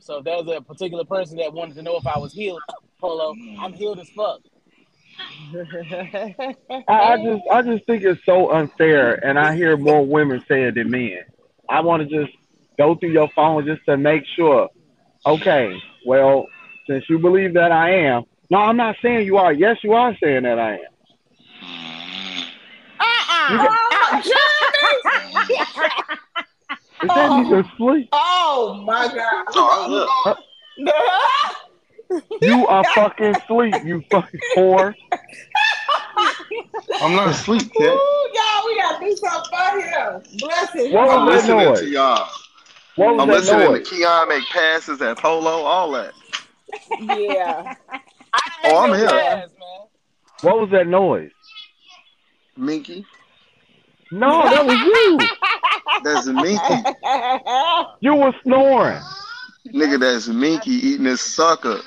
So 0.00 0.18
if 0.18 0.24
there's 0.24 0.46
a 0.46 0.60
particular 0.60 1.04
person 1.04 1.38
that 1.38 1.52
wanted 1.54 1.74
to 1.76 1.82
know 1.82 1.96
if 1.96 2.06
I 2.06 2.18
was 2.18 2.34
healed, 2.34 2.60
Polo, 3.00 3.34
I'm 3.58 3.72
healed 3.72 3.98
as 3.98 4.10
fuck. 4.10 4.40
I, 5.54 6.54
I 6.88 7.16
just 7.24 7.42
I 7.50 7.62
just 7.62 7.86
think 7.86 8.04
it's 8.04 8.20
so 8.26 8.52
unfair, 8.52 9.14
and 9.26 9.38
I 9.38 9.56
hear 9.56 9.76
more 9.76 10.04
women 10.04 10.44
say 10.48 10.64
it 10.64 10.74
than 10.74 10.90
men. 10.90 11.20
I 11.68 11.80
want 11.80 12.08
to 12.08 12.24
just 12.24 12.36
go 12.78 12.94
through 12.94 13.12
your 13.12 13.30
phone 13.34 13.64
just 13.66 13.84
to 13.86 13.96
make 13.96 14.24
sure. 14.36 14.68
Okay, 15.26 15.76
well, 16.06 16.46
since 16.88 17.04
you 17.08 17.18
believe 17.18 17.54
that 17.54 17.70
I 17.72 17.90
am, 18.06 18.24
no, 18.50 18.58
I'm 18.58 18.76
not 18.76 18.96
saying 19.02 19.26
you 19.26 19.36
are. 19.36 19.52
Yes, 19.52 19.76
you 19.82 19.92
are 19.92 20.16
saying 20.22 20.44
that 20.44 20.58
I 20.58 20.74
am. 20.74 20.78
Uh-uh. 23.00 23.52
You 23.52 23.58
Uh, 23.60 24.22
Jeremy! 24.22 25.54
It 27.00 27.12
said 27.14 27.30
you 27.36 27.64
sleep. 27.76 28.08
oh 28.12 28.82
my 28.84 29.06
God. 29.06 29.44
Oh, 29.54 29.86
look. 29.88 30.38
You 32.40 32.66
are 32.66 32.84
fucking 32.94 33.26
asleep, 33.26 33.82
you 33.84 34.02
fucking 34.10 34.40
whore. 34.56 34.94
I'm 37.00 37.14
not 37.14 37.28
asleep, 37.28 37.62
Ooh, 37.62 37.68
kid. 37.78 38.00
y'all, 38.34 38.66
we 38.66 38.76
gotta 38.76 39.04
do 39.04 39.16
something 39.16 39.50
for 39.50 39.80
him. 39.80 40.22
Bless 40.40 40.72
him. 40.72 40.92
What 40.92 41.10
I'm 41.10 41.26
that 41.26 41.32
listening 41.34 41.58
noise? 41.58 41.80
to 41.80 41.88
y'all. 41.88 42.28
What 42.96 43.14
was 43.14 43.22
I'm 43.22 43.28
that 43.28 43.34
listening 43.34 43.72
noise? 43.72 43.88
to 43.88 43.96
Keon 43.96 44.28
make 44.28 44.44
passes 44.48 45.00
at 45.02 45.18
polo, 45.18 45.62
all 45.62 45.92
that. 45.92 46.14
Yeah. 47.00 47.74
Oh, 48.64 48.76
I'm 48.84 48.94
here. 48.98 49.06
gas, 49.08 49.48
man. 49.58 49.86
What 50.42 50.60
was 50.60 50.70
that 50.70 50.86
noise? 50.86 51.30
Minky, 52.56 53.06
No, 54.10 54.42
that 54.42 54.66
was 54.66 54.76
you. 54.80 55.18
that's 56.04 56.26
Minky. 56.26 56.84
You 58.00 58.14
were 58.16 58.32
snoring. 58.42 59.00
Nigga, 59.68 60.00
that's 60.00 60.26
Minky 60.28 60.72
eating 60.72 61.04
this 61.04 61.20
sucker. 61.20 61.80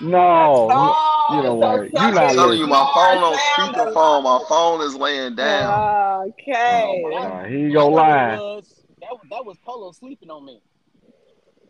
No. 0.00 0.68
Oh, 0.70 1.26
You 1.30 1.42
know 1.42 1.60
so 1.60 1.76
what? 1.78 1.82
You 1.92 1.98
suck 1.98 2.14
not 2.14 2.22
it. 2.24 2.28
I'm 2.28 2.34
telling 2.36 2.58
you, 2.58 2.66
my 2.66 2.90
phone 2.94 3.22
on 3.22 3.38
speakerphone. 3.38 4.22
My 4.24 4.44
phone 4.48 4.80
is 4.82 4.94
laying 4.94 5.34
down. 5.34 6.28
Okay. 6.28 7.04
Uh, 7.16 7.44
he 7.44 7.54
That's 7.54 7.54
ain't 7.54 7.74
gonna 7.74 7.88
what 7.88 8.02
lie. 8.02 8.36
That, 8.36 8.40
was- 8.40 9.20
that 9.30 9.44
was 9.44 9.56
Polo 9.64 9.92
sleeping 9.92 10.30
on 10.30 10.44
me. 10.44 10.60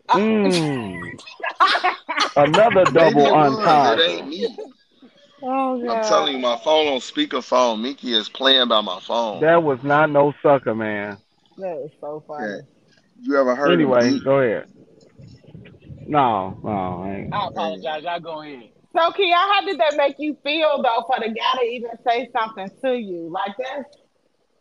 Mm. 0.08 1.20
Another 2.36 2.84
double 2.86 3.26
it 3.26 3.32
was. 3.32 3.58
It 3.58 3.60
entendre. 3.60 4.58
Oh, 5.42 5.80
God. 5.84 5.90
I'm 5.90 6.04
telling 6.08 6.34
you, 6.34 6.40
my 6.40 6.56
phone 6.64 6.88
on 6.88 6.98
speakerphone. 7.00 7.80
Minky 7.80 8.12
is 8.12 8.28
playing 8.28 8.68
by 8.68 8.80
my 8.80 9.00
phone. 9.00 9.40
That 9.40 9.62
was 9.62 9.78
not 9.82 10.10
no 10.10 10.34
sucker, 10.42 10.74
man. 10.74 11.18
That 11.58 11.84
is 11.84 11.92
so 12.00 12.24
funny. 12.26 12.48
Yeah. 12.48 12.58
You 13.20 13.36
ever 13.36 13.54
heard 13.54 13.72
Anyway, 13.72 14.08
of 14.08 14.14
eat? 14.14 14.24
go 14.24 14.40
ahead. 14.40 14.66
No, 16.06 16.58
no, 16.64 17.02
I 17.04 17.14
ain't. 17.16 17.34
I 17.34 17.46
apologize. 17.48 18.02
Y'all 18.02 18.20
go 18.20 18.40
ahead. 18.42 18.70
So, 18.96 19.12
Kia, 19.12 19.34
how 19.36 19.60
did 19.64 19.78
that 19.78 19.94
make 19.96 20.16
you 20.18 20.36
feel, 20.42 20.82
though, 20.82 21.04
for 21.06 21.20
the 21.20 21.28
guy 21.28 21.60
to 21.60 21.64
even 21.64 21.90
say 22.06 22.30
something 22.32 22.70
to 22.82 22.96
you? 22.96 23.28
Like, 23.30 23.54
that's, 23.58 23.96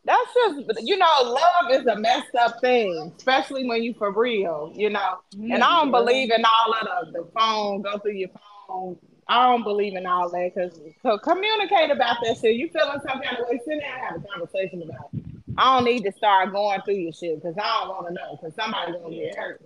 that's 0.07 0.33
just, 0.33 0.87
you 0.87 0.97
know, 0.97 1.05
love 1.23 1.71
is 1.71 1.85
a 1.85 1.95
messed 1.99 2.33
up 2.35 2.59
thing, 2.61 3.13
especially 3.17 3.67
when 3.67 3.83
you 3.83 3.93
for 3.93 4.11
real, 4.11 4.71
you 4.73 4.89
know? 4.89 5.19
And 5.33 5.61
I 5.63 5.79
don't 5.79 5.91
believe 5.91 6.31
in 6.31 6.43
all 6.45 6.73
of 6.73 7.11
the, 7.13 7.19
the 7.23 7.29
phone, 7.37 7.81
go 7.81 7.97
through 7.99 8.13
your 8.13 8.29
phone. 8.67 8.97
I 9.27 9.43
don't 9.51 9.63
believe 9.63 9.95
in 9.95 10.05
all 10.05 10.29
that. 10.29 10.51
Cause, 10.55 10.79
so 11.03 11.17
communicate 11.17 11.91
about 11.91 12.17
that 12.23 12.37
shit. 12.41 12.55
You 12.55 12.69
feeling 12.69 12.99
some 13.05 13.21
kind 13.21 13.37
of 13.37 13.47
way, 13.49 13.59
sit 13.65 13.81
down 13.81 13.91
and 13.93 14.01
have 14.01 14.15
a 14.15 14.27
conversation 14.27 14.81
about 14.83 15.09
it. 15.13 15.23
I 15.57 15.75
don't 15.75 15.85
need 15.85 16.03
to 16.05 16.11
start 16.13 16.51
going 16.53 16.79
through 16.83 16.95
your 16.95 17.11
shit 17.11 17.41
because 17.41 17.57
I 17.57 17.79
don't 17.81 17.89
want 17.89 18.07
to 18.07 18.13
know 18.13 18.37
because 18.39 18.55
somebody's 18.55 18.95
going 18.95 19.11
to 19.11 19.19
get 19.19 19.35
hurt. 19.35 19.61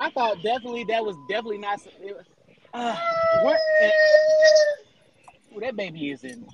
I 0.00 0.10
thought 0.10 0.42
definitely 0.42 0.84
that 0.84 1.02
was 1.04 1.16
definitely 1.28 1.58
not. 1.58 1.80
It, 2.02 2.14
was- 2.16 2.26
uh, 2.74 2.96
what? 3.42 3.58
Ooh, 5.56 5.60
that 5.60 5.76
baby 5.76 6.10
is 6.10 6.24
in 6.24 6.44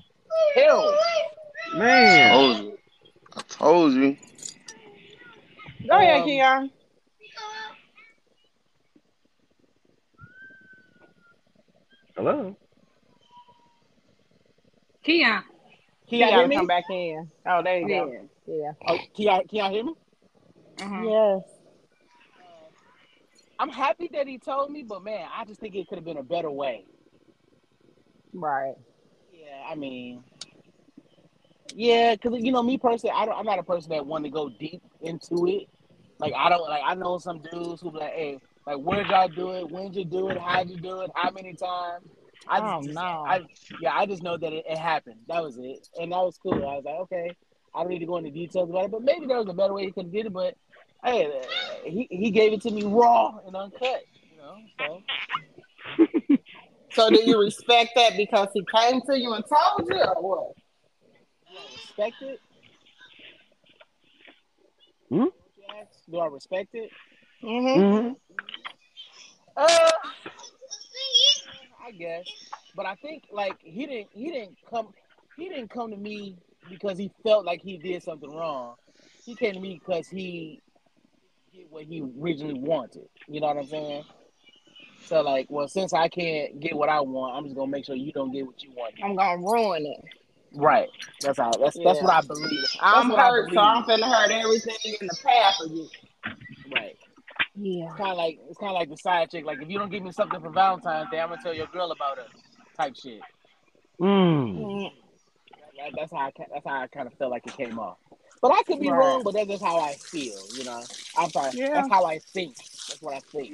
hell. 0.55 0.95
Man, 1.75 2.31
Told 2.31 2.57
you. 2.57 2.77
I 3.35 3.41
told 3.47 3.93
you. 3.93 4.17
Go 5.87 5.97
ahead, 5.97 6.21
Um, 6.21 6.23
Keon. 6.23 6.71
hello. 12.15 12.57
Keon. 15.03 15.43
Can 16.09 16.19
You 16.19 16.25
hear 16.25 16.47
me? 16.47 16.55
come 16.57 16.67
back 16.67 16.83
in. 16.89 17.29
Oh, 17.47 17.61
there 17.63 17.79
you 17.79 17.87
Yeah. 17.89 18.05
go. 18.05 18.29
Yeah. 18.47 18.71
Oh, 18.87 18.97
can 19.15 19.45
y'all, 19.51 19.71
hear 19.71 19.83
me? 19.85 19.93
Uh-huh. 20.81 21.03
Yes. 21.03 21.43
I'm 23.59 23.69
happy 23.69 24.09
that 24.13 24.27
he 24.27 24.39
told 24.39 24.71
me, 24.71 24.83
but 24.83 25.03
man, 25.03 25.27
I 25.33 25.45
just 25.45 25.59
think 25.59 25.75
it 25.75 25.87
could 25.87 25.97
have 25.97 26.05
been 26.05 26.17
a 26.17 26.23
better 26.23 26.51
way. 26.51 26.85
Right. 28.33 28.75
Yeah, 29.31 29.63
I 29.69 29.75
mean, 29.75 30.23
yeah, 31.75 32.15
because 32.15 32.41
you 32.41 32.51
know 32.51 32.63
me 32.63 32.77
personally, 32.77 33.13
I 33.15 33.25
don't, 33.25 33.37
I'm 33.37 33.45
not 33.45 33.59
a 33.59 33.63
person 33.63 33.89
that 33.91 34.05
want 34.05 34.23
to 34.25 34.29
go 34.29 34.49
deep 34.49 34.81
into 35.01 35.45
it. 35.47 35.67
Like 36.19 36.33
I 36.35 36.49
don't 36.49 36.67
like 36.69 36.83
I 36.85 36.93
know 36.95 37.17
some 37.17 37.41
dudes 37.51 37.81
who 37.81 37.91
be 37.91 37.97
like, 37.99 38.13
hey, 38.13 38.39
like 38.67 38.77
where'd 38.77 39.07
y'all 39.07 39.27
do 39.27 39.51
it? 39.53 39.69
When'd 39.71 39.95
you 39.95 40.05
do 40.05 40.29
it? 40.29 40.37
How'd 40.37 40.69
you 40.69 40.77
do 40.77 41.01
it? 41.01 41.11
How 41.15 41.31
many 41.31 41.53
times? 41.55 42.05
I 42.47 42.59
just, 42.59 42.73
Oh, 42.73 42.81
just- 42.83 42.95
no. 42.95 43.01
I 43.01 43.41
yeah, 43.81 43.93
I 43.95 44.05
just 44.05 44.21
know 44.23 44.37
that 44.37 44.53
it, 44.53 44.65
it 44.69 44.77
happened. 44.77 45.19
That 45.27 45.43
was 45.43 45.57
it, 45.57 45.87
and 45.99 46.11
that 46.11 46.17
was 46.19 46.37
cool. 46.37 46.53
I 46.53 46.75
was 46.75 46.83
like, 46.85 46.95
okay, 46.95 47.31
I 47.73 47.81
don't 47.81 47.89
need 47.89 47.99
to 47.99 48.05
go 48.05 48.17
into 48.17 48.29
details 48.31 48.69
about 48.69 48.85
it, 48.85 48.91
but 48.91 49.01
maybe 49.03 49.25
there 49.25 49.37
was 49.37 49.47
a 49.49 49.53
better 49.53 49.73
way 49.73 49.85
he 49.85 49.91
could 49.91 50.05
have 50.05 50.13
did 50.13 50.25
it. 50.27 50.33
But 50.33 50.55
hey, 51.03 51.41
he 51.85 52.07
he 52.11 52.29
gave 52.31 52.53
it 52.53 52.61
to 52.61 52.71
me 52.71 52.83
raw 52.83 53.33
and 53.45 53.55
uncut. 53.55 54.01
You 54.31 54.37
know, 54.37 55.01
so 55.97 56.37
So 56.93 57.09
do 57.09 57.23
you 57.23 57.39
respect 57.39 57.91
that 57.95 58.17
because 58.17 58.49
he 58.53 58.63
came 58.75 59.01
to 59.09 59.17
you 59.17 59.33
and 59.33 59.43
told 59.47 59.89
you 59.89 59.97
or 60.01 60.21
what? 60.21 60.51
Do 61.97 62.03
I 62.03 62.05
respect 62.05 62.21
it? 62.21 62.39
Hmm? 65.09 65.25
Do 66.09 66.17
I 66.19 66.27
respect 66.27 66.69
it? 66.73 66.89
Mm-hmm. 67.43 68.07
hmm 68.07 68.13
Uh, 69.57 69.89
I 71.85 71.91
guess, 71.91 72.25
but 72.75 72.85
I 72.85 72.95
think 72.95 73.23
like 73.31 73.57
he 73.61 73.85
didn't 73.85 74.09
he 74.13 74.31
didn't 74.31 74.57
come 74.69 74.89
he 75.37 75.49
didn't 75.49 75.69
come 75.69 75.91
to 75.91 75.97
me 75.97 76.37
because 76.69 76.97
he 76.97 77.11
felt 77.23 77.45
like 77.45 77.61
he 77.61 77.77
did 77.77 78.03
something 78.03 78.29
wrong. 78.29 78.75
He 79.25 79.35
came 79.35 79.53
to 79.53 79.59
me 79.59 79.79
because 79.83 80.07
he 80.07 80.61
did 81.53 81.65
what 81.69 81.83
he 81.83 82.03
originally 82.21 82.59
wanted. 82.59 83.07
You 83.27 83.41
know 83.41 83.47
what 83.47 83.57
I'm 83.57 83.67
saying? 83.67 84.03
So 85.05 85.21
like, 85.21 85.47
well, 85.49 85.67
since 85.67 85.93
I 85.93 86.07
can't 86.07 86.59
get 86.59 86.75
what 86.75 86.89
I 86.89 87.01
want, 87.01 87.35
I'm 87.35 87.43
just 87.45 87.55
gonna 87.55 87.71
make 87.71 87.85
sure 87.85 87.95
you 87.95 88.11
don't 88.13 88.31
get 88.31 88.45
what 88.45 88.61
you 88.63 88.71
want. 88.71 88.93
I'm 89.03 89.15
gonna 89.15 89.41
ruin 89.41 89.85
it. 89.85 90.20
Right. 90.53 90.89
That's 91.21 91.39
how. 91.39 91.51
That's 91.51 91.77
that's 91.83 92.01
what 92.01 92.11
I 92.11 92.21
believe. 92.21 92.61
That's 92.61 92.77
I'm 92.81 93.09
what 93.09 93.19
I 93.19 93.29
hurt, 93.29 93.51
so 93.53 93.59
I'm 93.59 93.85
believe. 93.85 93.99
finna 94.03 94.11
hurt 94.11 94.31
everything 94.31 94.75
in 95.01 95.07
the 95.07 95.17
path 95.23 95.55
of 95.63 95.71
you. 95.71 95.87
Right. 96.73 96.97
Yeah. 97.55 97.85
It's 97.89 97.95
kind 97.97 98.11
of 98.11 98.17
like 98.17 98.39
it's 98.49 98.57
kind 98.57 98.69
of 98.71 98.75
like 98.75 98.89
the 98.89 98.97
side 98.97 99.29
chick. 99.31 99.45
Like 99.45 99.61
if 99.61 99.69
you 99.69 99.79
don't 99.79 99.89
give 99.89 100.03
me 100.03 100.11
something 100.11 100.41
for 100.41 100.49
Valentine's 100.49 101.09
Day, 101.09 101.19
I'm 101.19 101.29
gonna 101.29 101.41
tell 101.41 101.53
your 101.53 101.67
girl 101.67 101.91
about 101.91 102.17
her. 102.17 102.25
Type 102.77 102.95
shit. 102.95 103.21
Mm. 103.99 104.91
That, 105.77 105.91
that's 105.97 106.11
how 106.11 106.17
I 106.19 106.31
that's 106.53 106.65
how 106.65 106.81
I 106.81 106.87
kind 106.87 107.07
of 107.07 107.13
felt 107.13 107.31
like 107.31 107.45
it 107.47 107.53
came 107.55 107.79
off. 107.79 107.97
But 108.41 108.51
I 108.51 108.63
could 108.63 108.79
be 108.79 108.89
Right. 108.89 108.97
wrong. 108.97 109.21
But 109.23 109.33
that's 109.35 109.47
just 109.47 109.63
how 109.63 109.79
I 109.79 109.93
feel. 109.93 110.37
You 110.53 110.63
know. 110.65 110.81
I'm 111.17 111.29
sorry. 111.29 111.51
Yeah. 111.53 111.69
That's 111.75 111.89
how 111.89 112.05
I 112.05 112.19
think. 112.19 112.55
That's 112.57 113.01
what 113.01 113.13
I 113.15 113.19
think. 113.19 113.51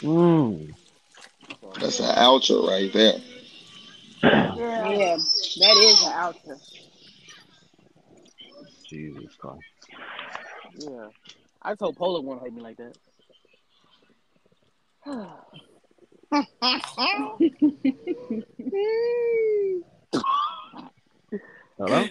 Mm. 0.00 0.74
So, 1.60 1.72
That's 1.80 2.00
an 2.00 2.14
outro 2.16 2.68
right 2.68 2.92
there. 2.92 3.14
Yeah, 4.22 5.16
that 5.16 5.76
is 5.76 6.02
an 6.04 6.12
outer. 6.12 6.56
Jesus 8.88 9.34
Christ. 9.38 9.60
yeah. 10.78 11.08
I 11.62 11.74
told 11.74 11.96
Polo 11.96 12.20
won't 12.20 12.40
hurt 12.40 12.52
me 12.52 12.62
like 12.62 12.76
that. 12.78 12.96
Hello? 21.78 22.08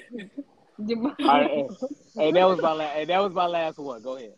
All 0.79 0.95
right, 1.27 1.49
hey, 1.49 1.67
hey, 2.15 2.31
that 2.31 2.47
was 2.47 2.61
my 2.61 2.71
last. 2.71 2.93
Hey, 2.93 3.05
that 3.05 3.19
was 3.19 3.33
my 3.33 3.45
last 3.47 3.77
one. 3.79 4.01
Go 4.01 4.15
ahead. 4.17 4.33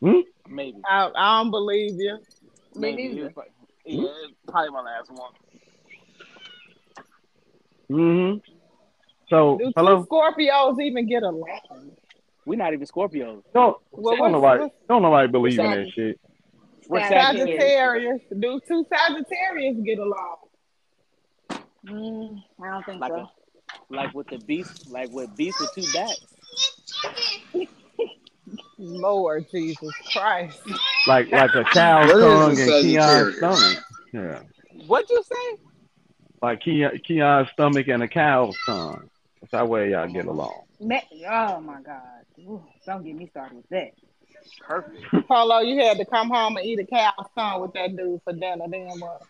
Hmm? 0.00 0.20
Maybe. 0.48 0.78
I, 0.84 1.10
I 1.14 1.40
don't 1.42 1.50
believe 1.50 1.94
you. 1.98 2.18
Me 2.74 2.92
Maybe. 2.92 3.02
It 3.04 3.14
neither. 3.14 3.32
was 3.36 3.46
yeah, 3.86 4.08
it's 4.24 4.34
probably 4.48 4.70
my 4.70 4.80
last 4.80 5.10
one. 5.10 5.30
Hmm 7.88 8.34
So, 9.28 9.58
Do 9.58 9.64
two 9.66 9.72
hello? 9.76 10.04
Scorpios 10.04 10.80
even 10.80 11.06
get 11.08 11.22
along? 11.22 11.92
We're 12.46 12.56
not 12.56 12.72
even 12.72 12.86
Scorpios. 12.86 13.42
Don't, 13.54 13.76
Well, 13.90 14.16
don't 14.16 14.32
nobody, 14.32 14.70
don't 14.88 15.02
nobody 15.02 15.28
believe 15.28 15.58
in 15.58 15.70
that 15.70 15.86
shit. 15.94 16.20
We're 16.88 17.00
Sagittarius. 17.00 17.58
Sagittarius? 17.58 18.20
Do 18.38 18.60
two 18.68 18.84
Sagittarius 18.92 19.76
get 19.84 19.98
along? 19.98 20.36
Mm, 21.86 22.42
I 22.62 22.70
don't 22.70 22.84
think 22.86 23.00
Like 23.00 23.12
so. 23.12 23.16
a, 23.16 23.28
like 23.94 24.14
with 24.14 24.28
the 24.28 24.38
beast, 24.38 24.86
like 24.90 25.10
with 25.10 25.34
beast 25.36 25.58
with 25.60 25.70
two 25.74 25.90
backs. 25.92 26.20
Lord 28.78 29.46
Jesus 29.50 29.92
Christ. 30.12 30.58
Like, 31.06 31.30
like 31.30 31.54
a 31.54 31.64
cow's 31.64 32.08
What 32.08 32.16
is 32.16 32.20
tongue 32.20 32.48
and 32.50 32.58
Keon's 32.58 32.82
Sagittarius? 32.82 33.36
stomach. 33.36 33.78
Yeah. 34.12 34.40
What'd 34.86 35.10
you 35.10 35.22
say? 35.22 35.58
Like 36.44 36.60
Keon, 36.60 37.00
Keon's 37.06 37.48
stomach 37.54 37.88
and 37.88 38.02
a 38.02 38.08
cow's 38.08 38.54
tongue. 38.66 39.08
That's 39.40 39.52
how 39.52 39.64
way 39.64 39.92
y'all 39.92 40.06
get 40.06 40.26
along. 40.26 40.64
Me- 40.78 41.00
oh 41.26 41.58
my 41.62 41.80
God. 41.80 42.02
Ooh, 42.40 42.62
don't 42.84 43.02
get 43.02 43.16
me 43.16 43.28
started 43.28 43.56
with 43.56 43.68
that. 43.70 43.92
Perfect. 44.60 45.02
Polo, 45.28 45.60
you 45.60 45.82
had 45.82 45.96
to 45.96 46.04
come 46.04 46.28
home 46.28 46.58
and 46.58 46.66
eat 46.66 46.80
a 46.80 46.84
cow's 46.84 47.24
tongue 47.34 47.62
with 47.62 47.72
that 47.72 47.96
dude 47.96 48.20
for 48.24 48.34
dinner. 48.34 48.66
Then 48.68 48.90
what? 48.98 49.22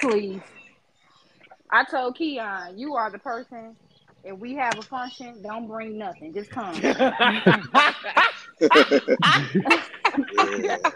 Please. 0.00 0.40
I 1.70 1.84
told 1.84 2.16
Keon, 2.16 2.78
you 2.78 2.94
are 2.94 3.10
the 3.10 3.18
person. 3.18 3.76
If 4.24 4.38
we 4.38 4.54
have 4.54 4.78
a 4.78 4.82
function, 4.82 5.42
don't 5.42 5.68
bring 5.68 5.98
nothing. 5.98 6.32
Just 6.32 6.48
come. 6.48 6.74
Yeah. 6.76 7.50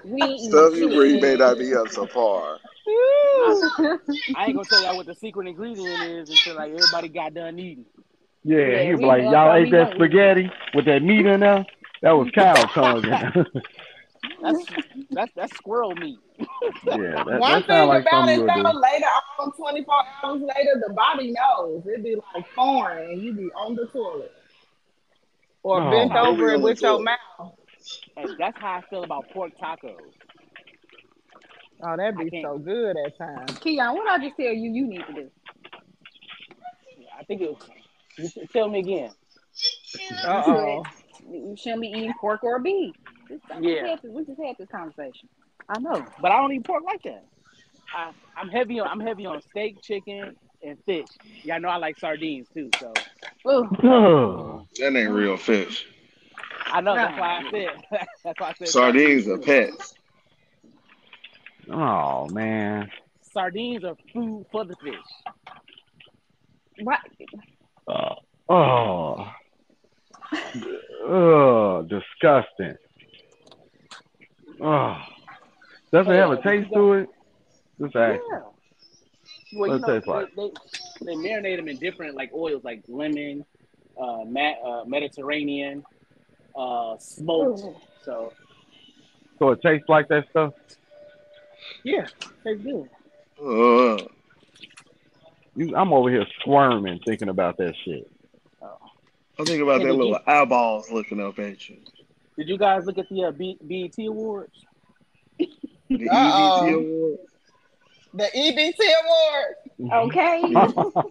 We 0.05 0.23
ain't 0.23 0.53
Stuff 0.53 0.77
you 0.77 0.89
bring 0.89 1.21
may 1.21 1.37
not 1.37 1.59
be 1.59 1.75
up 1.75 1.89
so 1.89 2.07
par. 2.07 2.59
I 2.87 4.45
ain't 4.47 4.57
gonna 4.57 4.65
tell 4.65 4.83
y'all 4.83 4.97
what 4.97 5.07
the 5.07 5.15
secret 5.15 5.47
ingredient 5.49 6.03
is 6.03 6.31
until 6.31 6.57
like 6.57 6.73
everybody 6.73 7.09
got 7.09 7.35
done 7.35 7.59
eating. 7.59 7.85
Yeah, 8.45 8.59
Yeah, 8.59 8.83
he 8.85 8.93
was 8.93 9.01
like, 9.01 9.23
y'all 9.23 9.55
ate 9.55 9.71
that 9.73 9.95
spaghetti 9.95 10.51
with 10.75 10.85
that 10.87 11.03
meat 11.03 11.25
in 11.27 11.41
there? 11.41 11.65
That 12.03 12.13
was 12.13 12.29
cow 12.35 12.53
tongue. 12.75 13.03
That's 14.43 14.67
that's 15.11 15.33
that's 15.35 15.57
squirrel 15.57 15.95
meat. 15.95 16.19
yeah, 16.39 17.25
that, 17.25 17.27
One 17.27 17.41
that 17.41 17.67
thing 17.67 17.77
sounds 17.77 17.89
like 17.89 18.03
about 18.03 18.11
something 18.11 18.35
it 18.35 18.37
you 18.37 18.43
would 18.43 18.51
though, 18.51 18.73
do. 18.73 18.79
later 18.81 19.07
on, 19.41 19.53
24 19.53 19.95
hours 20.23 20.43
later, 20.43 20.83
the 20.87 20.93
body 20.95 21.33
knows. 21.33 21.87
it'd 21.87 22.05
be 22.05 22.17
like 22.35 22.47
foreign 22.55 23.11
and 23.11 23.23
you'd 23.23 23.37
be 23.37 23.51
on 23.53 23.75
the 23.75 23.87
toilet. 23.87 24.33
Or 25.63 25.81
Oh, 25.83 25.91
bent 25.91 26.13
over 26.15 26.51
it 26.51 26.61
with 26.61 26.83
your 26.83 27.01
mouth. 27.01 27.55
And 28.17 28.31
that's 28.39 28.59
how 28.61 28.75
I 28.79 28.83
feel 28.91 29.05
about 29.05 29.31
pork 29.31 29.53
tacos. 29.59 29.99
Oh, 31.83 31.97
that'd 31.97 32.17
be 32.17 32.41
so 32.43 32.59
good 32.59 32.97
at 32.97 33.17
times. 33.19 33.59
Keon, 33.59 33.95
what 33.95 34.09
I 34.09 34.25
just 34.25 34.37
tell 34.37 34.47
you 34.53 34.71
you 34.73 34.87
need 34.87 35.05
to 35.07 35.13
do? 35.13 35.31
I 37.19 37.25
think 37.25 37.43
it 37.43 37.51
was. 37.51 37.63
You 38.19 38.29
t- 38.29 38.47
tell 38.53 38.69
me 38.69 38.79
again. 38.81 39.11
Uh 40.25 40.43
oh. 40.47 40.83
You 41.31 41.55
shouldn't 41.57 41.83
be 41.83 41.89
eating 41.89 42.15
pork 42.21 42.43
or 42.45 42.59
beef. 42.59 42.95
Just 43.29 43.43
Yeah. 43.61 43.97
this- 43.97 44.11
we 44.11 44.25
just 44.25 44.41
had 44.41 44.57
this 44.59 44.69
conversation. 44.69 45.29
I 45.69 45.79
know. 45.81 46.05
But 46.21 46.31
I 46.33 46.37
don't 46.39 46.53
eat 46.53 46.65
pork 46.65 46.85
like 46.85 47.03
that. 47.05 47.25
I, 47.95 48.11
I'm 48.37 48.49
heavy 48.49 48.81
on 48.81 48.89
I'm 48.89 49.01
heavy 49.01 49.27
on 49.27 49.41
steak, 49.51 49.81
chicken, 49.83 50.37
and 50.63 50.79
fish. 50.85 51.07
Y'all 51.45 51.61
know 51.61 51.69
I 51.69 51.77
like 51.77 51.99
sardines 51.99 52.49
too, 52.55 52.71
so 52.81 52.93
Ugh. 53.47 53.67
Ugh. 53.85 54.67
That 54.79 54.97
ain't 54.97 55.11
real 55.11 55.37
fish. 55.37 55.87
I 56.67 56.81
know 56.81 56.95
that's 56.95 57.19
why 57.19 57.39
I 57.39 57.51
said 57.51 57.87
that's 58.25 58.41
why 58.41 58.49
I 58.49 58.55
said 58.55 58.69
Sardines 58.69 59.29
are 59.29 59.39
pets. 59.39 59.95
Oh 61.71 62.29
man. 62.29 62.91
Sardines 63.23 63.85
are 63.85 63.97
food 64.13 64.47
for 64.53 64.65
the 64.65 64.77
fish. 64.77 64.95
What? 66.79 66.99
Uh, 67.89 68.15
oh. 68.49 69.27
Oh, 71.07 71.83
disgusting. 71.89 72.77
Oh. 74.63 74.97
Does 75.93 76.07
it 76.07 76.15
have 76.15 76.31
a 76.31 76.43
taste 76.43 76.73
to 76.75 76.93
it? 76.95 77.09
Just 77.81 77.97
ask. 77.97 78.21
Yeah. 78.31 78.39
Well, 79.53 79.71
you 79.71 79.79
What 79.79 79.81
know, 79.81 79.89
it 79.89 80.01
taste 80.01 80.09
like? 80.09 80.29
they, 80.37 80.43
they, 80.43 80.51
they 81.07 81.15
marinate 81.15 81.57
them 81.57 81.69
in 81.69 81.79
different 81.79 82.17
like 82.17 82.31
oils, 82.35 82.63
like 82.65 82.83
lemon, 82.89 83.45
uh, 84.01 84.25
ma- 84.27 84.61
uh 84.65 84.85
Mediterranean, 84.85 85.85
uh, 86.57 86.97
smoked. 86.99 87.61
So 88.05 88.33
So 89.39 89.51
it 89.51 89.61
tastes 89.63 89.89
like 89.89 90.09
that 90.09 90.25
stuff? 90.31 90.53
Yeah, 91.85 92.07
tastes 92.45 92.63
good. 92.65 92.89
Uh, 93.43 93.99
You, 95.57 95.75
I'm 95.77 95.93
over 95.93 96.11
here 96.11 96.27
squirming 96.41 97.01
thinking 97.07 97.29
about 97.29 97.57
that 97.59 97.75
shit. 97.85 98.11
I 99.39 99.43
think 99.45 99.63
about 99.63 99.81
Hey, 99.81 99.87
that 99.89 99.93
little 99.95 100.09
you- 100.13 100.33
eyeballs 100.33 100.91
looking 100.93 101.21
up 101.21 101.39
at 101.41 101.69
you. 101.69 101.79
Did 102.37 102.49
you 102.49 102.57
guys 102.59 102.85
look 102.87 102.99
at 102.99 103.09
the 103.09 103.25
uh, 103.25 103.31
B- 103.33 103.59
BET 103.63 104.05
awards? 104.07 104.65
The 105.39 106.09
Uh-oh. 106.11 106.63
EBT 106.67 106.75
award. 106.75 107.19
The 108.15 108.31
EBT 108.37 108.81
awards. 109.03 110.11
Okay. 110.11 111.01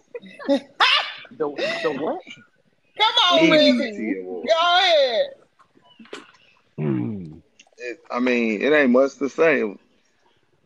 The 1.36 1.48
the 1.48 1.90
what? 2.00 2.20
Come 2.98 3.14
on, 3.32 3.50
Ricky. 3.50 3.72
EBT 3.72 4.20
award. 4.22 4.46
Go 4.46 4.78
ahead. 4.78 5.26
Hmm. 6.76 7.24
It, 7.78 8.00
I 8.10 8.20
mean, 8.20 8.62
it 8.62 8.72
ain't 8.72 8.90
much 8.90 9.16
to 9.18 9.28
say. 9.28 9.74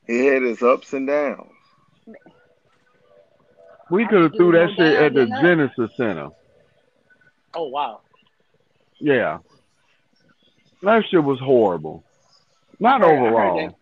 It 0.08 0.32
had 0.32 0.42
its 0.42 0.62
ups 0.62 0.92
and 0.94 1.06
downs. 1.06 1.50
we 3.90 4.06
could 4.06 4.22
have 4.22 4.32
threw 4.34 4.52
that 4.52 4.70
shit 4.76 4.94
at 4.94 5.14
the 5.14 5.26
down, 5.26 5.42
Genesis 5.42 5.90
Center. 5.96 6.30
Oh 7.54 7.68
wow. 7.68 8.00
Yeah. 8.98 9.38
That 10.82 11.04
shit 11.10 11.22
was 11.22 11.38
horrible. 11.40 12.04
Not 12.80 13.02
I 13.02 13.06
heard- 13.08 13.12
I 13.14 13.18
heard 13.18 13.26
overall. 13.26 13.56
that- 13.66 13.74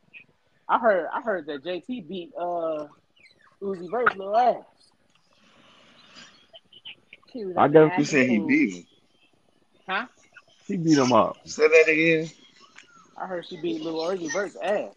I 0.68 0.78
heard 0.78 1.06
I 1.12 1.20
heard 1.20 1.46
that 1.46 1.62
JT 1.64 2.08
beat 2.08 2.32
uh 2.36 2.86
Uzi 3.62 3.88
Vert's 3.90 4.16
little 4.16 4.36
ass. 4.36 4.64
She 7.32 7.44
was 7.44 7.56
I 7.56 7.62
like, 7.66 7.72
guess- 7.72 7.98
You 7.98 8.04
said 8.04 8.28
he 8.28 8.38
beat 8.38 8.74
him. 8.74 8.86
Huh? 9.88 10.06
He 10.66 10.76
beat 10.76 10.98
him 10.98 11.12
up. 11.12 11.36
Say 11.46 11.68
that 11.68 11.88
again. 11.88 12.28
I 13.16 13.26
heard 13.26 13.46
she 13.46 13.60
beat 13.60 13.82
little 13.82 14.00
Uzi 14.00 14.32
Vert's 14.32 14.56
ass. 14.60 14.92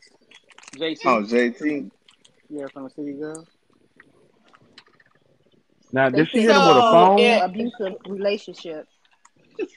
JT. 0.75 0.99
Oh, 1.05 1.23
JT. 1.23 1.91
Yeah, 2.49 2.65
from 2.73 2.83
the 2.85 2.89
City 2.89 3.13
Girl. 3.13 3.47
Now, 5.91 6.09
They 6.09 6.19
did 6.19 6.29
she 6.29 6.45
said 6.45 6.53
hit 6.53 6.61
him 6.61 6.67
with 6.67 6.77
a 6.77 6.81
phone? 6.91 7.17
yeah. 7.17 7.45
abusive 7.45 7.95
relationship. 8.07 8.87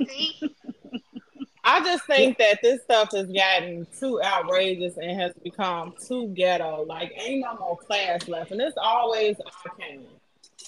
I 1.64 1.81
just 1.81 2.05
think 2.07 2.38
that 2.38 2.59
this 2.62 2.83
stuff 2.83 3.12
has 3.12 3.28
gotten 3.28 3.87
too 3.98 4.20
outrageous 4.22 4.96
and 4.96 5.18
has 5.20 5.33
become 5.42 5.94
too 6.07 6.28
ghetto. 6.28 6.85
Like, 6.85 7.12
ain't 7.16 7.40
no 7.42 7.57
more 7.57 7.76
class 7.78 8.26
left, 8.28 8.50
and 8.50 8.61
it's 8.61 8.76
always 8.76 9.37
arcane. 9.64 10.05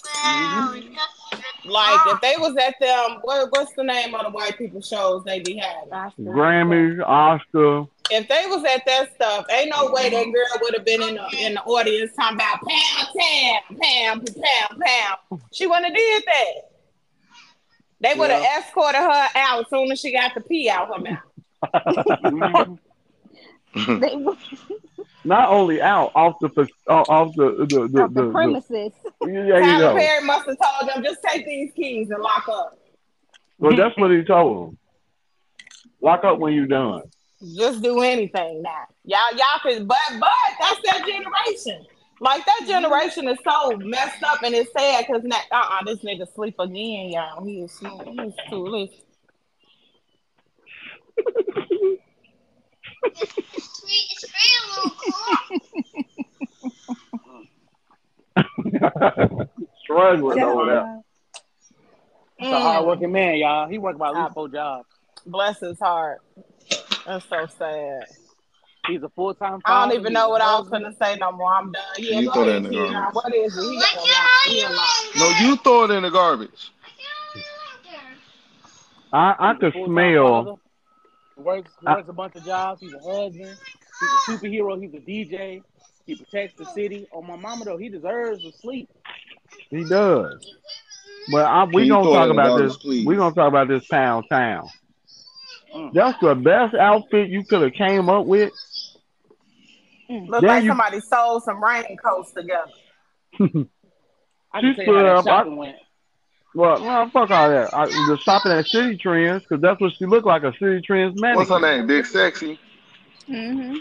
Mm-hmm. 0.07 1.69
Like, 1.69 1.99
if 2.07 2.21
they 2.21 2.35
was 2.37 2.55
at 2.57 2.75
them, 2.79 3.11
um, 3.13 3.17
what, 3.23 3.51
what's 3.51 3.73
the 3.73 3.83
name 3.83 4.13
of 4.13 4.23
the 4.23 4.29
white 4.29 4.57
people 4.57 4.81
shows 4.81 5.23
they 5.23 5.39
be 5.39 5.57
having? 5.57 5.91
Oscar. 5.91 6.21
Grammys, 6.21 7.01
Oscar. 7.03 7.87
If 8.11 8.27
they 8.27 8.45
was 8.47 8.63
at 8.65 8.85
that 8.85 9.15
stuff, 9.15 9.47
ain't 9.49 9.71
no 9.71 9.91
way 9.91 10.09
that 10.11 10.23
girl 10.25 10.59
would 10.61 10.75
have 10.75 10.85
been 10.85 11.01
in 11.01 11.15
the 11.15 11.27
in 11.39 11.55
the 11.55 11.61
audience 11.63 12.11
talking 12.15 12.35
about 12.37 12.59
Pam, 12.61 13.07
Pam, 13.17 13.61
Pam, 13.81 14.21
Pam, 14.21 14.79
Pam. 14.79 15.39
She 15.51 15.65
wouldn't 15.65 15.85
have 15.87 15.95
did 15.95 16.23
that. 16.27 16.51
They 18.01 18.13
would 18.19 18.29
have 18.29 18.43
Yeah. 18.43 18.59
escorted 18.59 19.01
her 19.01 19.27
out 19.35 19.61
as 19.61 19.69
soon 19.71 19.91
as 19.91 19.99
she 19.99 20.11
got 20.11 20.35
the 20.35 20.41
pee 20.41 20.69
out 20.69 20.91
of 20.91 20.97
her 20.97 21.01
mouth. 21.01 22.79
They 23.99 24.15
were 24.15 24.35
Not 25.25 25.49
only 25.49 25.81
out, 25.81 26.11
off 26.13 26.35
the 26.39 26.49
fac- 26.49 26.69
uh, 26.87 27.01
off 27.01 27.35
the 27.35 27.65
the 27.67 27.87
the, 27.87 28.03
off 28.03 28.13
the 28.13 28.25
the, 28.25 28.31
premises. 28.31 28.91
the 29.21 29.31
yeah, 29.31 29.41
you 29.43 29.51
Tyler 29.53 29.79
know. 29.79 29.95
Perry 29.95 30.23
must 30.23 30.45
have 30.47 30.57
told 30.61 30.89
them 30.89 31.03
just 31.03 31.23
take 31.23 31.45
these 31.47 31.71
keys 31.75 32.11
and 32.11 32.21
lock 32.21 32.47
up. 32.47 32.77
Well, 33.57 33.75
that's 33.75 33.97
what 33.97 34.11
he 34.11 34.23
told 34.23 34.69
them. 34.69 34.77
Lock 35.99 36.23
up 36.23 36.37
when 36.37 36.53
you're 36.53 36.67
done. 36.67 37.01
Just 37.55 37.81
do 37.81 38.01
anything 38.01 38.61
now. 38.61 38.85
Y'all, 39.03 39.19
y'all 39.33 39.59
could, 39.63 39.87
but 39.87 39.97
but 40.19 40.29
that's 40.59 40.79
that 40.85 41.05
generation. 41.07 41.85
Like 42.21 42.45
that 42.45 42.61
generation 42.67 43.27
is 43.27 43.39
so 43.43 43.75
messed 43.77 44.21
up 44.23 44.43
and 44.43 44.53
it's 44.53 44.71
sad 44.73 45.05
because 45.07 45.23
now, 45.23 45.39
uh, 45.51 45.79
uh 45.81 45.83
this 45.85 45.99
nigga 46.03 46.31
sleep 46.33 46.55
again, 46.59 47.09
y'all. 47.09 47.43
He 47.43 47.61
is 47.61 47.77
he 47.79 47.87
is 47.87 48.33
too 48.49 48.87
listen. 53.13 53.43
Struggling 59.83 60.43
over 60.43 60.65
there. 60.65 61.01
It's 62.37 62.51
a 62.51 62.59
hard 62.59 62.85
working 62.85 63.11
man, 63.11 63.37
y'all. 63.37 63.67
He 63.67 63.77
worked 63.77 63.95
about 63.95 64.15
at 64.15 64.21
least 64.23 64.33
four 64.33 64.45
oh, 64.45 64.47
jobs. 64.47 64.87
Bless 65.25 65.59
his 65.59 65.79
heart. 65.79 66.21
That's 67.05 67.25
so 67.29 67.45
sad. 67.57 68.03
He's 68.87 69.01
a 69.01 69.09
full 69.09 69.33
time. 69.33 69.61
I 69.65 69.87
don't 69.87 69.97
even 69.97 70.13
know 70.13 70.29
what 70.29 70.41
I 70.41 70.59
was 70.59 70.69
gonna 70.69 70.93
say 71.01 71.15
no 71.15 71.31
more. 71.31 71.53
I'm 71.53 71.71
done. 71.71 71.83
Yeah, 71.97 72.19
You 72.19 72.31
throw 72.31 72.45
that 72.45 72.57
in 72.57 72.63
the 72.63 72.69
Keon. 72.69 72.91
garbage. 72.91 73.15
What 73.15 73.33
is 73.33 73.57
it? 73.57 73.61
He 73.61 73.79
got 73.79 73.95
a 73.95 73.99
lot. 73.99 74.29
He 74.45 74.61
a 74.61 74.69
lot. 74.69 75.05
No, 75.17 75.29
you 75.39 75.55
throw 75.57 75.83
it 75.85 75.91
in 75.91 76.03
the 76.03 76.11
garbage. 76.11 76.71
I 79.13 79.35
I 79.39 79.53
could 79.55 79.73
smell. 79.85 80.59
Works 81.37 81.71
works 81.83 82.09
a 82.09 82.13
bunch 82.13 82.35
of 82.35 82.45
jobs. 82.45 82.81
He's 82.81 82.93
a 82.93 82.99
husband. 82.99 83.57
He's 83.57 84.09
a 84.09 84.31
superhero. 84.31 84.81
He's 84.81 84.93
a 84.93 84.99
DJ. 85.05 85.61
He 86.05 86.15
protects 86.15 86.57
the 86.57 86.65
city. 86.65 87.07
Oh 87.13 87.21
my 87.21 87.35
mama 87.35 87.65
though, 87.65 87.77
he 87.77 87.89
deserves 87.89 88.41
to 88.43 88.51
sleep. 88.53 88.89
He 89.69 89.83
does. 89.83 90.55
But 91.31 91.45
I, 91.45 91.63
we 91.65 91.83
you 91.83 91.89
gonna 91.89 92.09
talk 92.11 92.29
about 92.29 92.57
this. 92.59 92.77
please? 92.77 93.05
We 93.05 93.15
gonna 93.15 93.33
talk 93.35 93.47
about 93.49 93.67
this 93.67 93.85
pound 93.87 94.25
town. 94.29 94.69
Mm. 95.75 95.93
That's 95.93 96.19
the 96.21 96.35
best 96.35 96.75
outfit 96.75 97.29
you 97.29 97.43
could 97.43 97.61
have 97.63 97.73
came 97.73 98.09
up 98.09 98.25
with. 98.25 98.51
Look 100.09 100.43
Yeah, 100.43 100.47
like 100.49 100.63
you- 100.63 100.69
somebody 100.69 100.99
sold 101.01 101.43
some 101.43 101.61
raincoats 101.63 102.31
together. 102.31 102.71
I 104.53 104.61
She 104.61 104.73
can 104.73 104.85
tell 104.85 104.85
you 104.85 104.93
how 104.93 104.93
stood 104.93 104.95
that 104.95 105.05
up, 105.05 105.25
I- 105.25 105.29
shopping 105.29 105.57
went. 105.57 105.75
Well, 106.55 106.81
well, 106.81 107.09
fuck 107.09 107.29
all 107.31 107.49
that. 107.49 107.73
I 107.73 107.85
was 107.85 108.19
shopping 108.21 108.51
at 108.53 108.65
Citi 108.65 108.99
Trends 108.99 109.43
because 109.43 109.61
that's 109.61 109.79
what 109.81 109.91
she 109.97 110.05
looked 110.05 110.25
like 110.25 110.43
a 110.43 110.51
Citi 110.51 110.83
Trends 110.83 111.19
man. 111.21 111.35
What's 111.35 111.49
her 111.49 111.59
name? 111.59 111.85
Big 111.85 112.05
Sexy. 112.05 112.57
Mm-hmm. 113.29 113.75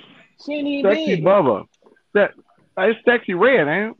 She 0.44 0.52
ain't 0.54 0.66
even 0.68 0.90
Sexy 0.92 1.16
big. 1.16 1.24
Bubba. 1.24 1.66
That 2.14 2.32
it's 2.76 2.98
sexy 3.04 3.34
red, 3.34 3.68
ain't 3.68 3.96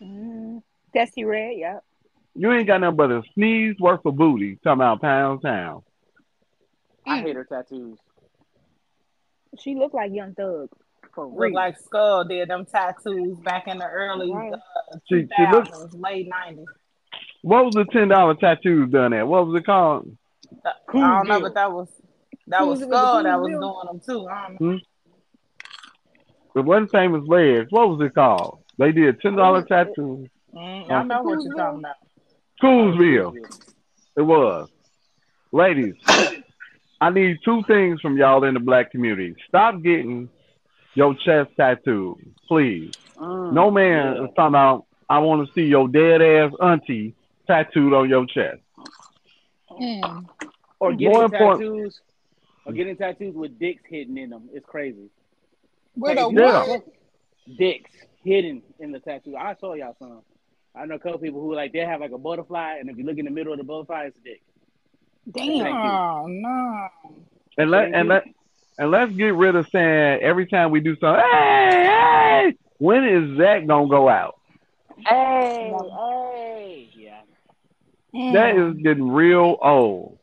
it? 0.00 0.04
Mm-hmm. 0.04 0.58
Testy 0.94 1.24
red, 1.24 1.56
yep. 1.56 1.82
You 2.36 2.52
ain't 2.52 2.66
got 2.66 2.80
nothing 2.80 2.96
but 2.96 3.10
a 3.10 3.22
sneeze 3.34 3.76
worth 3.80 4.04
of 4.04 4.16
booty. 4.16 4.56
Talking 4.56 4.72
about 4.80 5.00
pound 5.00 5.42
town. 5.42 5.82
I 7.06 7.20
hate 7.20 7.36
her 7.36 7.44
tattoos. 7.44 7.98
She 9.58 9.74
looked 9.74 9.94
like 9.94 10.12
Young 10.12 10.34
Thug. 10.34 10.68
For 11.14 11.26
Look 11.26 11.38
real. 11.38 11.54
like 11.54 11.78
Skull 11.78 12.24
did 12.24 12.48
them 12.48 12.64
tattoos 12.66 13.38
back 13.38 13.68
in 13.68 13.78
the 13.78 13.86
early 13.86 14.32
Right. 14.32 14.52
uh, 14.52 14.58
She- 15.08 15.28
she 15.36 15.46
looks- 15.52 15.68
2000s, 15.70 15.94
late 16.00 16.28
90s. 16.28 16.64
What 17.44 17.66
was 17.66 17.74
the 17.74 17.84
ten 17.84 18.08
dollar 18.08 18.34
tattoos 18.34 18.90
done 18.90 19.12
at? 19.12 19.28
What 19.28 19.46
was 19.46 19.60
it 19.60 19.66
called? 19.66 20.16
I 20.64 20.72
don't 20.94 21.28
know, 21.28 21.40
but 21.42 21.52
that 21.52 21.70
was 21.70 21.88
that 22.46 22.66
was 22.66 22.78
Who's 22.78 22.86
it 22.86 22.88
with 22.88 22.90
the 22.90 22.96
Skull 22.96 23.22
that 23.24 23.38
was 23.38 23.50
doing 23.50 23.60
them 23.86 24.00
too. 24.00 24.26
I 24.28 24.48
don't 24.48 24.60
know. 24.60 24.78
It 26.56 26.64
wasn't 26.64 26.90
famous 26.90 27.22
legs. 27.26 27.66
What 27.68 27.90
was 27.90 28.00
it 28.00 28.14
called? 28.14 28.60
They 28.78 28.92
did 28.92 29.20
ten 29.20 29.36
dollar 29.36 29.62
tattoos. 29.62 30.26
Mm, 30.54 30.90
I 30.90 31.02
know 31.02 31.22
what 31.22 31.42
you're 31.42 31.54
talking 31.54 31.80
about. 31.80 31.96
Coolsville. 32.62 33.34
It 34.16 34.22
was. 34.22 34.70
Ladies, 35.52 35.96
I 37.02 37.10
need 37.10 37.40
two 37.44 37.62
things 37.64 38.00
from 38.00 38.16
y'all 38.16 38.42
in 38.44 38.54
the 38.54 38.60
black 38.60 38.90
community. 38.90 39.34
Stop 39.48 39.82
getting 39.82 40.30
your 40.94 41.14
chest 41.14 41.50
tattooed, 41.58 42.34
please. 42.48 42.92
Mm, 43.18 43.52
No 43.52 43.70
man 43.70 44.16
yeah. 44.16 44.24
is 44.24 44.30
talking 44.34 44.48
about, 44.54 44.86
I 45.10 45.18
want 45.18 45.46
to 45.46 45.52
see 45.52 45.66
your 45.66 45.88
dead 45.88 46.22
ass 46.22 46.52
auntie 46.62 47.14
tattooed 47.46 47.92
on 47.92 48.08
your 48.08 48.26
chest. 48.26 48.60
Mm. 49.70 50.26
Or 50.80 50.92
getting 50.92 51.12
More 51.12 51.24
important- 51.24 51.60
tattoos, 51.60 52.00
or 52.66 52.72
getting 52.72 52.96
tattoos 52.96 53.34
with 53.34 53.58
dicks 53.58 53.82
hidden 53.88 54.16
in 54.18 54.30
them. 54.30 54.48
It's 54.52 54.66
crazy. 54.66 55.10
With 55.96 56.18
a 56.18 56.28
what? 56.28 56.84
Dicks 57.58 57.90
hidden 58.24 58.62
in 58.78 58.92
the 58.92 59.00
tattoo. 59.00 59.36
I 59.36 59.54
saw 59.56 59.74
y'all 59.74 59.96
some. 59.98 60.22
I 60.74 60.86
know 60.86 60.96
a 60.96 60.98
couple 60.98 61.18
people 61.18 61.40
who 61.40 61.54
like 61.54 61.72
they 61.72 61.80
have 61.80 62.00
like 62.00 62.10
a 62.12 62.18
butterfly, 62.18 62.78
and 62.80 62.88
if 62.90 62.96
you 62.98 63.04
look 63.04 63.18
in 63.18 63.26
the 63.26 63.30
middle 63.30 63.52
of 63.52 63.58
the 63.58 63.64
butterfly, 63.64 64.04
it's 64.06 64.16
a 64.18 64.20
dick. 64.22 64.42
Damn. 65.30 65.66
Oh 65.66 66.26
no. 66.26 66.88
And 67.56 67.70
let 67.70 67.84
Thank 67.84 67.94
and 67.96 68.04
you. 68.06 68.10
let 68.14 68.24
and 68.78 68.90
let's 68.90 69.12
get 69.12 69.34
rid 69.34 69.54
of 69.54 69.68
saying 69.68 70.20
every 70.20 70.46
time 70.46 70.70
we 70.70 70.80
do 70.80 70.96
something, 70.96 71.22
hey, 71.32 71.70
hey, 72.50 72.56
when 72.78 73.04
is 73.04 73.38
that 73.38 73.66
gonna 73.66 73.88
go 73.88 74.08
out? 74.08 74.40
Hey, 75.06 75.72
hey, 75.72 76.88
yeah. 78.14 78.32
That 78.32 78.56
is 78.56 78.74
getting 78.82 79.08
real 79.10 79.56
old. 79.62 80.18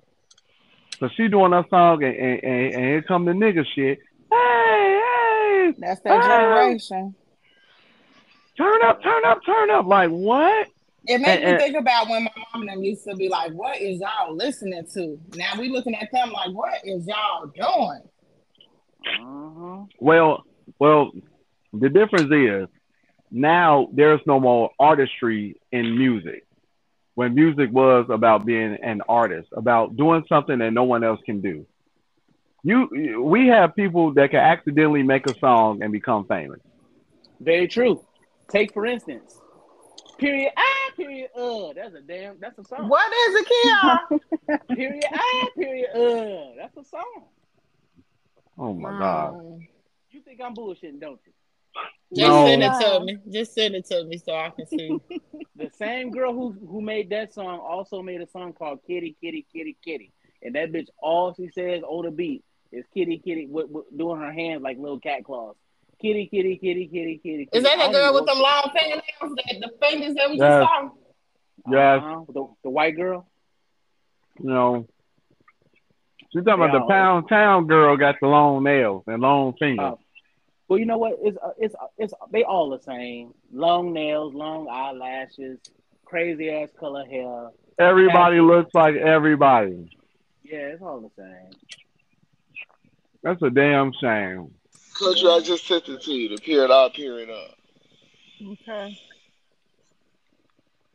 So 0.99 1.09
she 1.15 1.27
doing 1.27 1.51
her 1.51 1.65
song 1.69 2.03
and, 2.03 2.15
and, 2.15 2.43
and, 2.43 2.73
and 2.75 2.83
here 2.83 3.01
come 3.03 3.25
the 3.25 3.31
nigga 3.31 3.65
shit. 3.75 3.99
Hey, 4.31 5.01
hey, 5.03 5.73
That's 5.79 5.99
that 6.01 6.11
Ah. 6.23 6.27
generation. 6.27 7.15
turn 8.57 8.81
up, 8.83 9.01
turn 9.03 9.25
up, 9.25 9.39
turn 9.45 9.69
up. 9.71 9.85
Like 9.85 10.09
what? 10.09 10.67
It 11.07 11.17
makes 11.19 11.29
And- 11.29 11.43
me 11.43 11.49
and- 11.51 11.59
think 11.59 11.75
about 11.77 12.07
when 12.09 12.23
my 12.25 12.31
mom 12.53 12.61
and 12.61 12.69
them 12.69 12.83
used 12.83 13.03
to 13.05 13.15
be 13.15 13.27
like, 13.29 13.51
"What 13.53 13.81
is 13.81 13.99
y'all 13.99 14.35
listening 14.35 14.85
to?" 14.93 15.19
Now 15.35 15.59
we 15.59 15.69
looking 15.69 15.95
at 15.95 16.11
them 16.11 16.31
like, 16.31 16.51
"What 16.51 16.75
is 16.83 17.07
y'all 17.07 17.47
doing?" 17.47 18.01
Uh-huh. 19.19 19.85
Well, 19.99 20.43
well, 20.79 21.11
the 21.73 21.89
difference 21.89 22.31
is 22.31 22.67
now 23.31 23.87
there's 23.93 24.21
no 24.27 24.39
more 24.39 24.69
artistry 24.79 25.55
in 25.71 25.97
music. 25.97 26.45
When 27.15 27.35
music 27.35 27.71
was 27.71 28.05
about 28.09 28.45
being 28.45 28.77
an 28.81 29.01
artist, 29.07 29.49
about 29.53 29.97
doing 29.97 30.23
something 30.29 30.59
that 30.59 30.71
no 30.71 30.83
one 30.83 31.03
else 31.03 31.19
can 31.25 31.41
do. 31.41 31.65
You, 32.63 33.21
we 33.23 33.47
have 33.47 33.75
people 33.75 34.13
that 34.13 34.31
can 34.31 34.39
accidentally 34.39 35.03
make 35.03 35.27
a 35.27 35.37
song 35.39 35.81
and 35.81 35.91
become 35.91 36.25
famous. 36.25 36.59
Very 37.39 37.67
true. 37.67 38.03
Take 38.49 38.73
for 38.73 38.85
instance, 38.85 39.39
period. 40.17 40.51
Ah, 40.55 40.91
period. 40.95 41.29
Uh, 41.35 41.73
that's 41.73 41.95
a 41.95 42.01
damn. 42.01 42.39
That's 42.39 42.57
a 42.59 42.63
song. 42.65 42.87
What 42.87 43.11
is 43.11 43.35
it, 43.35 43.47
Kia? 43.47 44.57
Period. 44.75 45.05
Ah, 45.13 45.47
period. 45.55 45.89
Uh, 45.95 46.55
that's 46.57 46.77
a 46.77 46.83
song. 46.83 47.23
Oh 48.57 48.73
my 48.73 48.91
god! 48.91 49.33
Mm. 49.35 49.67
You 50.11 50.21
think 50.21 50.41
I'm 50.43 50.53
bullshitting, 50.53 50.99
don't 50.99 51.19
you? 51.25 51.31
Just 52.13 52.29
No. 52.29 52.45
send 52.45 52.63
it 52.63 52.71
to 52.81 52.99
me. 53.05 53.17
Just 53.31 53.53
send 53.53 53.75
it 53.75 53.85
to 53.85 54.03
me 54.03 54.17
so 54.17 54.33
I 54.35 54.49
can 54.49 54.65
see. 54.65 54.99
The 55.55 55.69
same 55.77 56.09
girl 56.09 56.33
who 56.33 56.53
who 56.67 56.81
made 56.81 57.09
that 57.11 57.33
song 57.33 57.59
also 57.59 58.01
made 58.01 58.19
a 58.19 58.27
song 58.27 58.51
called 58.53 58.79
Kitty 58.87 59.15
Kitty 59.21 59.45
Kitty 59.53 59.77
Kitty, 59.85 60.11
and 60.41 60.55
that 60.55 60.71
bitch 60.71 60.87
all 60.97 61.35
she 61.35 61.49
says 61.49 61.83
on 61.83 62.05
the 62.05 62.09
beat 62.11 62.43
is 62.71 62.83
Kitty 62.95 63.19
Kitty, 63.23 63.45
with, 63.45 63.69
with, 63.69 63.85
doing 63.95 64.19
her 64.19 64.31
hands 64.31 64.63
like 64.63 64.77
little 64.79 64.99
cat 64.99 65.23
claws. 65.23 65.55
Kitty 66.01 66.25
Kitty 66.31 66.57
Kitty 66.57 66.87
Kitty 66.87 67.19
Kitty. 67.21 67.47
Is 67.53 67.61
that 67.63 67.77
I 67.77 67.87
the 67.87 67.93
girl 67.93 68.13
with 68.15 68.25
know 68.25 68.33
them 68.33 68.41
long 68.41 68.71
fingernails? 68.73 69.03
That 69.21 69.55
the 69.59 69.71
fingers 69.85 70.15
that 70.15 70.29
we 70.31 70.37
Yes. 70.37 70.63
just 70.63 70.69
saw? 70.71 70.89
Yes, 71.69 72.01
Uh-huh. 72.03 72.23
The, 72.33 72.47
the 72.63 72.69
white 72.71 72.95
girl. 72.95 73.29
No, 74.39 74.53
know. 74.53 74.87
She's 76.33 76.43
talking 76.43 76.63
about 76.63 76.71
the 76.73 76.87
Pound 76.87 77.29
Town 77.29 77.67
girl 77.67 77.97
got 77.97 78.15
the 78.19 78.27
long 78.27 78.63
nails 78.63 79.03
and 79.05 79.21
long 79.21 79.53
fingers. 79.59 79.93
Oh. 79.93 79.99
Well, 80.71 80.79
you 80.79 80.85
know 80.85 80.99
what? 80.99 81.17
It's 81.21 81.37
uh, 81.43 81.49
it's 81.57 81.75
uh, 81.75 81.87
it's 81.97 82.13
they 82.31 82.45
all 82.45 82.69
the 82.69 82.79
same. 82.79 83.33
Long 83.51 83.91
nails, 83.91 84.33
long 84.33 84.69
eyelashes, 84.69 85.59
crazy 86.05 86.49
ass 86.49 86.69
color 86.79 87.03
hair. 87.03 87.49
everybody 87.77 88.37
Cassie. 88.37 88.39
looks 88.39 88.73
like 88.73 88.95
everybody. 88.95 89.93
Yeah, 90.43 90.59
it's 90.59 90.81
all 90.81 91.01
the 91.01 91.09
same. 91.21 91.51
That's 93.21 93.41
a 93.41 93.49
damn 93.49 93.91
shame. 93.99 94.53
Country, 94.97 95.27
I 95.27 95.41
just 95.43 95.67
sent 95.67 95.89
it 95.89 96.03
to 96.03 96.11
you. 96.13 96.37
The 96.37 96.41
period 96.41 96.71
out, 96.71 96.93
period 96.93 97.29
up. 97.29 97.57
Okay. 98.41 98.97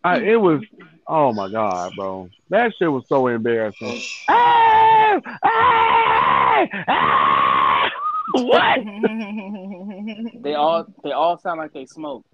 I, 0.03 0.21
it 0.21 0.41
was, 0.41 0.63
oh 1.07 1.35
my 1.35 1.51
god, 1.51 1.93
bro, 1.97 2.31
that 2.49 2.73
shit 2.79 2.91
was 2.91 3.05
so 3.11 3.27
embarrassing. 3.27 4.01
Ah! 4.29 5.21
Ah! 5.45 6.67
Ah! 6.89 7.56
What? 8.43 8.81
They 10.43 10.55
all 10.55 10.87
they 11.03 11.11
all 11.11 11.39
sound 11.39 11.59
like 11.59 11.73
they 11.73 11.87
smoke. 11.87 12.25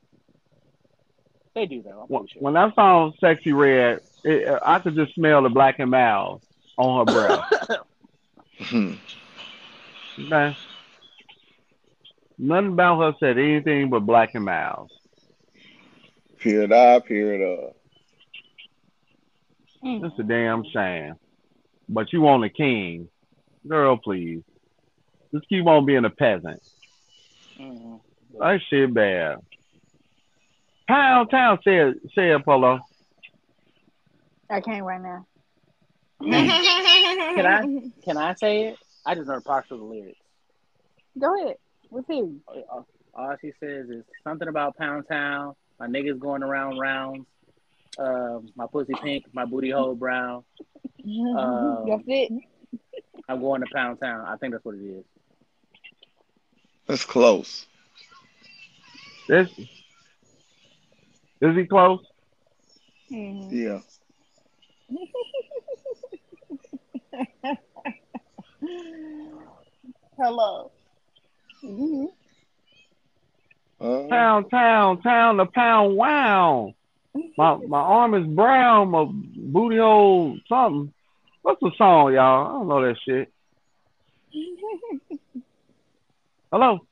They 1.54 1.66
do 1.66 1.82
though. 1.82 2.04
When, 2.08 2.26
sure. 2.26 2.42
when 2.42 2.56
I 2.56 2.72
saw 2.74 3.10
Sexyy 3.22 3.56
Red, 3.56 4.00
it, 4.24 4.58
I 4.64 4.78
could 4.80 4.94
just 4.94 5.14
smell 5.14 5.42
the 5.42 5.48
black 5.48 5.78
and 5.78 5.90
mild 5.90 6.42
on 6.76 7.06
her 7.06 7.12
breath. 7.12 7.80
Hmm. 8.58 8.92
Okay. 10.20 10.56
Nothing 12.38 12.72
about 12.72 13.00
her 13.00 13.16
said 13.18 13.38
anything 13.38 13.90
but 13.90 14.00
black 14.00 14.34
and 14.34 14.44
mild. 14.44 14.92
period 16.38 16.72
out, 16.72 17.06
period 17.06 17.60
up. 17.60 17.76
That's 19.82 20.18
a 20.18 20.22
damn 20.22 20.64
shame. 20.72 21.14
But 21.88 22.12
you 22.12 22.20
want 22.20 22.44
a 22.44 22.48
king. 22.50 23.08
Girl, 23.66 23.96
please. 23.96 24.42
Just 25.32 25.48
keep 25.48 25.66
on 25.66 25.86
being 25.86 26.04
a 26.04 26.10
peasant. 26.10 26.62
Mhm. 27.58 28.00
That 28.38 28.60
shit 28.68 28.92
bad. 28.92 29.38
Pound 30.88 31.30
Town 31.30 31.58
said 31.64 31.94
said 32.14 32.44
Polo. 32.44 32.80
I 34.50 34.60
can't 34.60 34.84
right 34.84 35.00
now. 35.00 35.26
Can 36.20 37.46
I 37.46 37.62
can 38.04 38.16
I 38.16 38.34
say 38.34 38.64
it? 38.68 38.76
I 39.06 39.14
just 39.14 39.26
heard 39.28 39.44
partial 39.44 39.76
of 39.76 39.80
the 39.82 39.86
lyrics. 39.86 40.18
Go 41.18 41.42
ahead. 41.44 41.56
What's 41.90 42.06
here? 42.08 42.28
All- 42.70 42.86
All 43.14 43.36
she 43.40 43.52
says 43.60 43.88
is 43.90 44.04
something 44.24 44.48
about 44.48 44.76
Pound 44.76 45.06
Town. 45.08 45.54
My 45.78 45.86
niggas 45.86 46.18
going 46.18 46.42
around 46.42 46.78
rounds. 46.78 47.26
Um, 47.98 48.48
my 48.56 48.66
pussy 48.66 48.94
pink, 49.02 49.24
my 49.34 49.44
booty 49.44 49.70
hole 49.70 49.94
brown. 49.94 50.44
Um, 51.04 51.84
That's 51.88 52.02
it. 52.06 52.32
I'm 53.28 53.40
going 53.40 53.60
to 53.60 53.66
Pound 53.74 54.00
Town. 54.00 54.24
I 54.26 54.36
think 54.36 54.52
that's 54.52 54.64
what 54.64 54.76
it 54.76 54.80
is. 54.84 55.04
That's 56.92 57.07
close. 57.07 57.64
This 59.26 59.48
is 61.40 61.57
he 61.57 61.64
close? 61.64 62.00
Mhm. 63.11 63.50
Yeah. 63.50 63.81
Hello. 70.19 70.71
Mhm. 71.64 72.12
Uh, 73.81 74.08
Pound 74.10 74.50
Town, 74.50 75.00
Town 75.00 75.38
to 75.38 75.46
Pound 75.46 75.96
Wow. 75.96 76.75
My 77.38 77.56
my 77.56 77.81
arm 77.81 78.12
is 78.12 78.27
brown, 78.27 78.90
my 78.90 79.06
booty 79.08 79.79
hole 79.79 80.37
something. 80.46 80.92
What's 81.40 81.62
the 81.62 81.71
song, 81.79 82.12
y'all? 82.12 82.48
I 82.48 82.50
don't 82.50 82.69
know 82.69 82.83
that 82.83 82.98
shit. 83.02 83.33
Hello? 86.52 86.87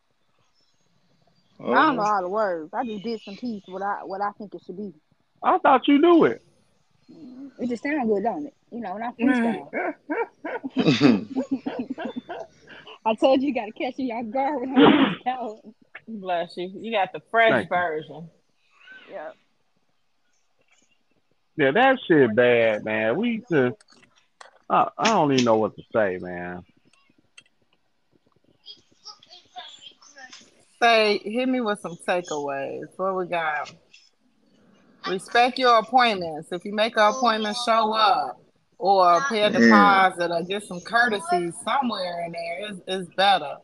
I 1.61 1.75
don't 1.75 1.97
know 1.97 2.03
uh, 2.03 2.07
all 2.07 2.23
the 2.23 2.29
words. 2.29 2.73
I 2.73 2.85
just 2.85 3.03
did 3.05 3.21
some 3.23 3.37
piece 3.37 3.63
what 3.67 3.83
I 3.83 4.05
what 4.05 4.21
I 4.21 4.31
think 4.33 4.55
it 4.55 4.63
should 4.65 4.77
be. 4.77 4.95
I 5.43 5.59
thought 5.59 5.89
you 5.89 5.99
knew 5.99 6.25
it. 6.25 6.43
It 7.59 7.69
just 7.69 7.83
sounds 7.83 8.09
good, 8.09 8.23
don't 8.23 8.47
it? 8.47 8.55
You 8.71 8.81
know, 8.81 8.95
when 8.95 9.03
I 9.03 9.11
freestyle. 9.13 9.69
I 13.05 13.15
told 13.15 13.43
you 13.43 13.49
you 13.49 13.55
gotta 13.55 13.73
catch 13.73 13.99
me 13.99 14.13
off 14.13 14.31
guard 14.31 14.61
when 14.61 14.71
I 14.71 15.17
freestyle. 15.27 15.75
Bless 16.09 16.57
you. 16.57 16.71
You 16.75 16.93
got 16.93 17.13
the 17.13 17.21
fresh 17.31 17.51
Thank 17.51 17.65
you. 17.65 17.77
version. 17.77 18.31
Yeah. 19.11 19.31
Yeah, 21.57 21.73
that 21.73 21.99
shit 22.07 22.35
bad, 22.35 22.85
man. 22.85 23.17
We 23.17 23.43
just 23.51 23.77
I, 24.71 24.89
I 24.97 25.09
don't 25.09 25.33
even 25.33 25.45
know 25.45 25.57
what 25.57 25.77
to 25.77 25.83
say, 25.93 26.19
man. 26.21 26.65
Say, 30.83 31.19
hit 31.25 31.49
me 31.49 31.61
with 31.61 31.81
some 31.81 31.97
takeaways. 32.07 32.87
What 32.97 33.17
we 33.17 33.27
got? 33.27 33.73
Respect 35.07 35.59
your 35.59 35.79
appointments. 35.79 36.53
If 36.53 36.65
you 36.65 36.73
make 36.75 36.97
an 36.97 37.13
appointment, 37.15 37.57
show 37.65 37.93
up 37.93 38.41
or 38.79 39.21
pay 39.29 39.43
a 39.43 39.51
Yeah. 39.51 39.59
deposit 39.59 40.31
or 40.33 40.43
get 40.43 40.63
some 40.65 40.81
courtesy 40.81 41.51
somewhere 41.65 42.25
in 42.27 42.33
there. 42.33 42.71
It's, 42.71 42.81
it's 42.87 43.15
better. 43.15 43.57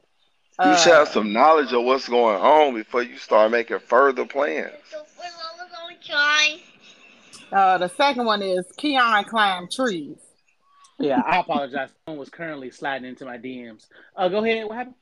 You 0.65 0.77
should 0.79 0.93
Uh, 0.93 0.99
have 1.01 1.09
some 1.09 1.33
knowledge 1.33 1.73
of 1.73 1.85
what's 1.85 2.09
going 2.09 2.37
on 2.41 2.75
before 2.75 3.03
you 3.03 3.19
start 3.19 3.51
making 3.51 3.79
further 3.81 4.25
plans. 4.25 4.73
uh, 7.53 7.79
the 7.79 7.89
second 7.89 8.25
one 8.25 8.43
is 8.43 8.65
Keon 8.79 9.25
climb 9.25 9.69
trees. 9.71 10.17
Yeah, 10.99 11.21
I 11.21 11.41
apologize. 11.41 11.91
Someone 12.07 12.19
was 12.19 12.31
currently 12.31 12.71
sliding 12.71 13.07
into 13.07 13.27
my 13.27 13.37
DMs. 13.37 13.87
Uh, 14.17 14.29
go 14.29 14.43
ahead. 14.43 14.65
What 14.67 14.77
happened? 14.77 14.95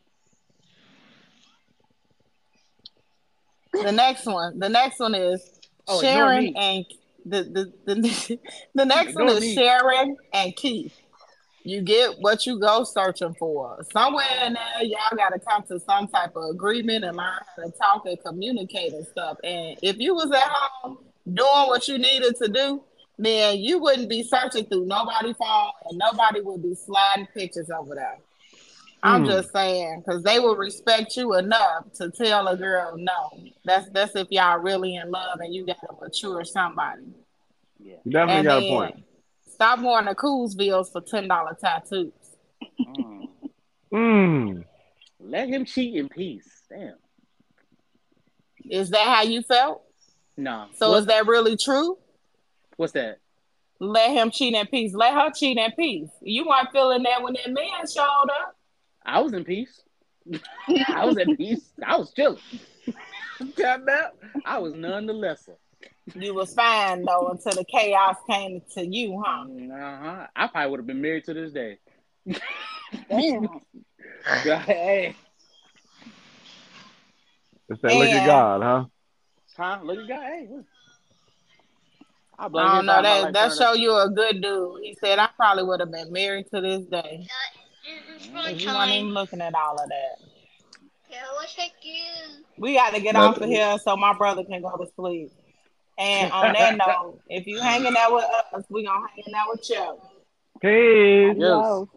The 3.82 3.92
next 3.92 4.26
one, 4.26 4.58
the 4.58 4.68
next 4.68 5.00
one 5.00 5.14
is 5.14 5.54
Oh, 5.86 6.00
Sharon 6.00 6.56
and 6.56 6.86
the 7.26 7.42
the 7.42 7.94
the, 7.94 8.38
the 8.74 8.84
next 8.84 9.14
one 9.14 9.28
is 9.28 9.40
me. 9.40 9.54
Sharon 9.54 10.16
and 10.32 10.56
Keith. 10.56 10.94
You 11.66 11.80
get 11.80 12.18
what 12.20 12.44
you 12.44 12.58
go 12.60 12.84
searching 12.84 13.34
for. 13.38 13.82
Somewhere 13.90 14.26
in 14.44 14.52
there, 14.52 14.82
y'all 14.82 15.16
got 15.16 15.30
to 15.30 15.38
come 15.38 15.62
to 15.64 15.80
some 15.80 16.08
type 16.08 16.36
of 16.36 16.50
agreement 16.50 17.04
and 17.04 17.16
learn 17.16 17.32
how 17.56 17.64
to 17.64 17.70
talk 17.72 18.02
and 18.04 18.18
communicate 18.22 18.92
and 18.92 19.06
stuff. 19.06 19.38
And 19.42 19.78
if 19.80 19.96
you 19.98 20.14
was 20.14 20.30
at 20.30 20.42
home 20.42 20.98
doing 21.32 21.68
what 21.68 21.88
you 21.88 21.96
needed 21.96 22.36
to 22.42 22.48
do, 22.48 22.84
then 23.18 23.58
you 23.60 23.78
wouldn't 23.78 24.10
be 24.10 24.22
searching 24.22 24.66
through 24.66 24.84
nobody's 24.84 25.36
phone 25.36 25.70
and 25.88 25.98
nobody 25.98 26.42
would 26.42 26.62
be 26.62 26.74
sliding 26.74 27.28
pictures 27.34 27.70
over 27.70 27.94
there. 27.94 28.18
I'm 29.04 29.20
Hmm. 29.22 29.26
just 29.30 29.52
saying, 29.52 30.02
because 30.04 30.22
they 30.22 30.40
will 30.40 30.56
respect 30.56 31.16
you 31.16 31.34
enough 31.34 31.92
to 31.96 32.10
tell 32.10 32.48
a 32.48 32.56
girl 32.56 32.94
no. 32.96 33.38
That's 33.64 33.88
that's 33.90 34.16
if 34.16 34.28
y'all 34.30 34.58
really 34.58 34.96
in 34.96 35.10
love 35.10 35.40
and 35.40 35.54
you 35.54 35.66
gotta 35.66 35.88
mature 36.00 36.42
somebody. 36.44 37.02
Yeah. 37.78 37.96
You 38.04 38.10
definitely 38.12 38.34
And 38.38 38.44
got 38.46 38.62
a 38.62 38.68
point. 38.70 39.04
stop 39.46 39.80
going 39.80 40.06
to 40.06 40.14
Coolsvilles 40.14 40.90
for 40.90 41.02
ten 41.02 41.28
dollar 41.28 41.54
tattoos. 41.60 42.12
Mm. 42.80 43.28
Mm. 43.92 44.64
Let 45.20 45.48
him 45.48 45.64
cheat 45.66 45.94
in 45.96 46.08
peace. 46.08 46.48
Damn. 46.70 46.96
Is 48.70 48.90
that 48.90 49.06
how 49.06 49.22
you 49.22 49.42
felt? 49.42 49.82
No. 50.36 50.66
So 50.76 50.90
What- 50.90 50.98
is 51.00 51.06
that 51.06 51.26
really 51.26 51.56
true? 51.56 51.98
what's 52.76 52.92
that? 52.94 53.18
Let 53.80 54.10
him 54.12 54.30
cheat 54.30 54.54
in 54.54 54.66
peace. 54.68 54.94
Let 54.94 55.12
her 55.14 55.30
cheat 55.30 55.58
in 55.58 55.70
peace. 55.72 56.08
You 56.22 56.46
weren't 56.46 56.70
feeling 56.72 57.02
that 57.02 57.22
when 57.22 57.34
that 57.34 57.50
man 57.50 57.86
showed 57.86 58.02
up. 58.42 58.53
I 59.04 59.20
was 59.20 59.32
in 59.32 59.44
peace. 59.44 59.82
I 60.88 61.04
was 61.04 61.16
at 61.18 61.26
peace. 61.36 61.70
I 61.84 61.96
was 61.96 62.12
chilling. 62.12 62.38
Got 63.56 63.84
that? 63.86 64.14
I 64.44 64.58
was 64.58 64.74
none 64.74 65.06
the 65.06 65.12
lesser. 65.12 65.56
You 66.14 66.34
was 66.34 66.54
fine 66.54 67.04
though 67.04 67.28
until 67.28 67.52
the 67.52 67.64
chaos 67.64 68.16
came 68.28 68.62
to 68.74 68.86
you, 68.86 69.22
huh? 69.24 69.42
Uh-huh. 69.42 70.26
I 70.34 70.46
probably 70.48 70.70
would 70.70 70.80
have 70.80 70.86
been 70.86 71.00
married 71.00 71.24
to 71.24 71.34
this 71.34 71.52
day. 71.52 71.78
Damn. 73.08 73.48
hey, 74.42 75.16
It's 77.68 77.80
that 77.82 77.94
look 77.94 78.08
at 78.08 78.26
God, 78.26 78.62
huh? 78.62 78.84
huh? 79.56 79.80
Look 79.82 79.98
at 79.98 80.08
God. 80.08 80.22
Hey, 80.22 80.48
look. 80.50 80.64
I 82.38 82.44
I 82.44 82.48
blame 82.48 82.66
don't 82.66 82.86
know 82.86 82.96
for 82.96 83.02
that 83.02 83.32
that 83.32 83.52
show 83.52 83.72
up. 83.72 83.78
you 83.78 83.94
a 83.94 84.10
good 84.10 84.42
dude. 84.42 84.80
He 84.82 84.96
said 85.00 85.18
I 85.18 85.28
probably 85.36 85.64
would 85.64 85.80
have 85.80 85.90
been 85.92 86.12
married 86.12 86.46
to 86.52 86.60
this 86.60 86.84
day. 86.86 87.26
If 87.86 88.60
you 88.60 88.68
weren't 88.68 88.90
even 88.90 89.12
looking 89.14 89.40
at 89.40 89.54
all 89.54 89.74
of 89.74 89.88
that. 89.88 90.18
yeah 91.10 91.18
We 92.58 92.74
got 92.74 92.94
to 92.94 93.00
get 93.00 93.14
Now- 93.14 93.28
off 93.28 93.38
of 93.38 93.48
here 93.48 93.76
so 93.82 93.96
my 93.96 94.12
brother 94.14 94.44
can 94.44 94.62
go 94.62 94.76
to 94.76 94.86
sleep. 94.96 95.32
And 95.96 96.32
on 96.32 96.52
that 96.54 96.76
note, 96.86 97.20
if 97.28 97.46
you 97.46 97.60
hanging 97.60 97.94
out 97.96 98.12
with 98.14 98.24
us, 98.52 98.64
we 98.68 98.84
gonna 98.84 99.06
hang 99.14 99.34
out 99.34 99.48
with 99.50 99.70
you. 99.70 99.96
Peace. 100.60 101.36
Yes. 101.38 101.46
Yo. 101.46 101.88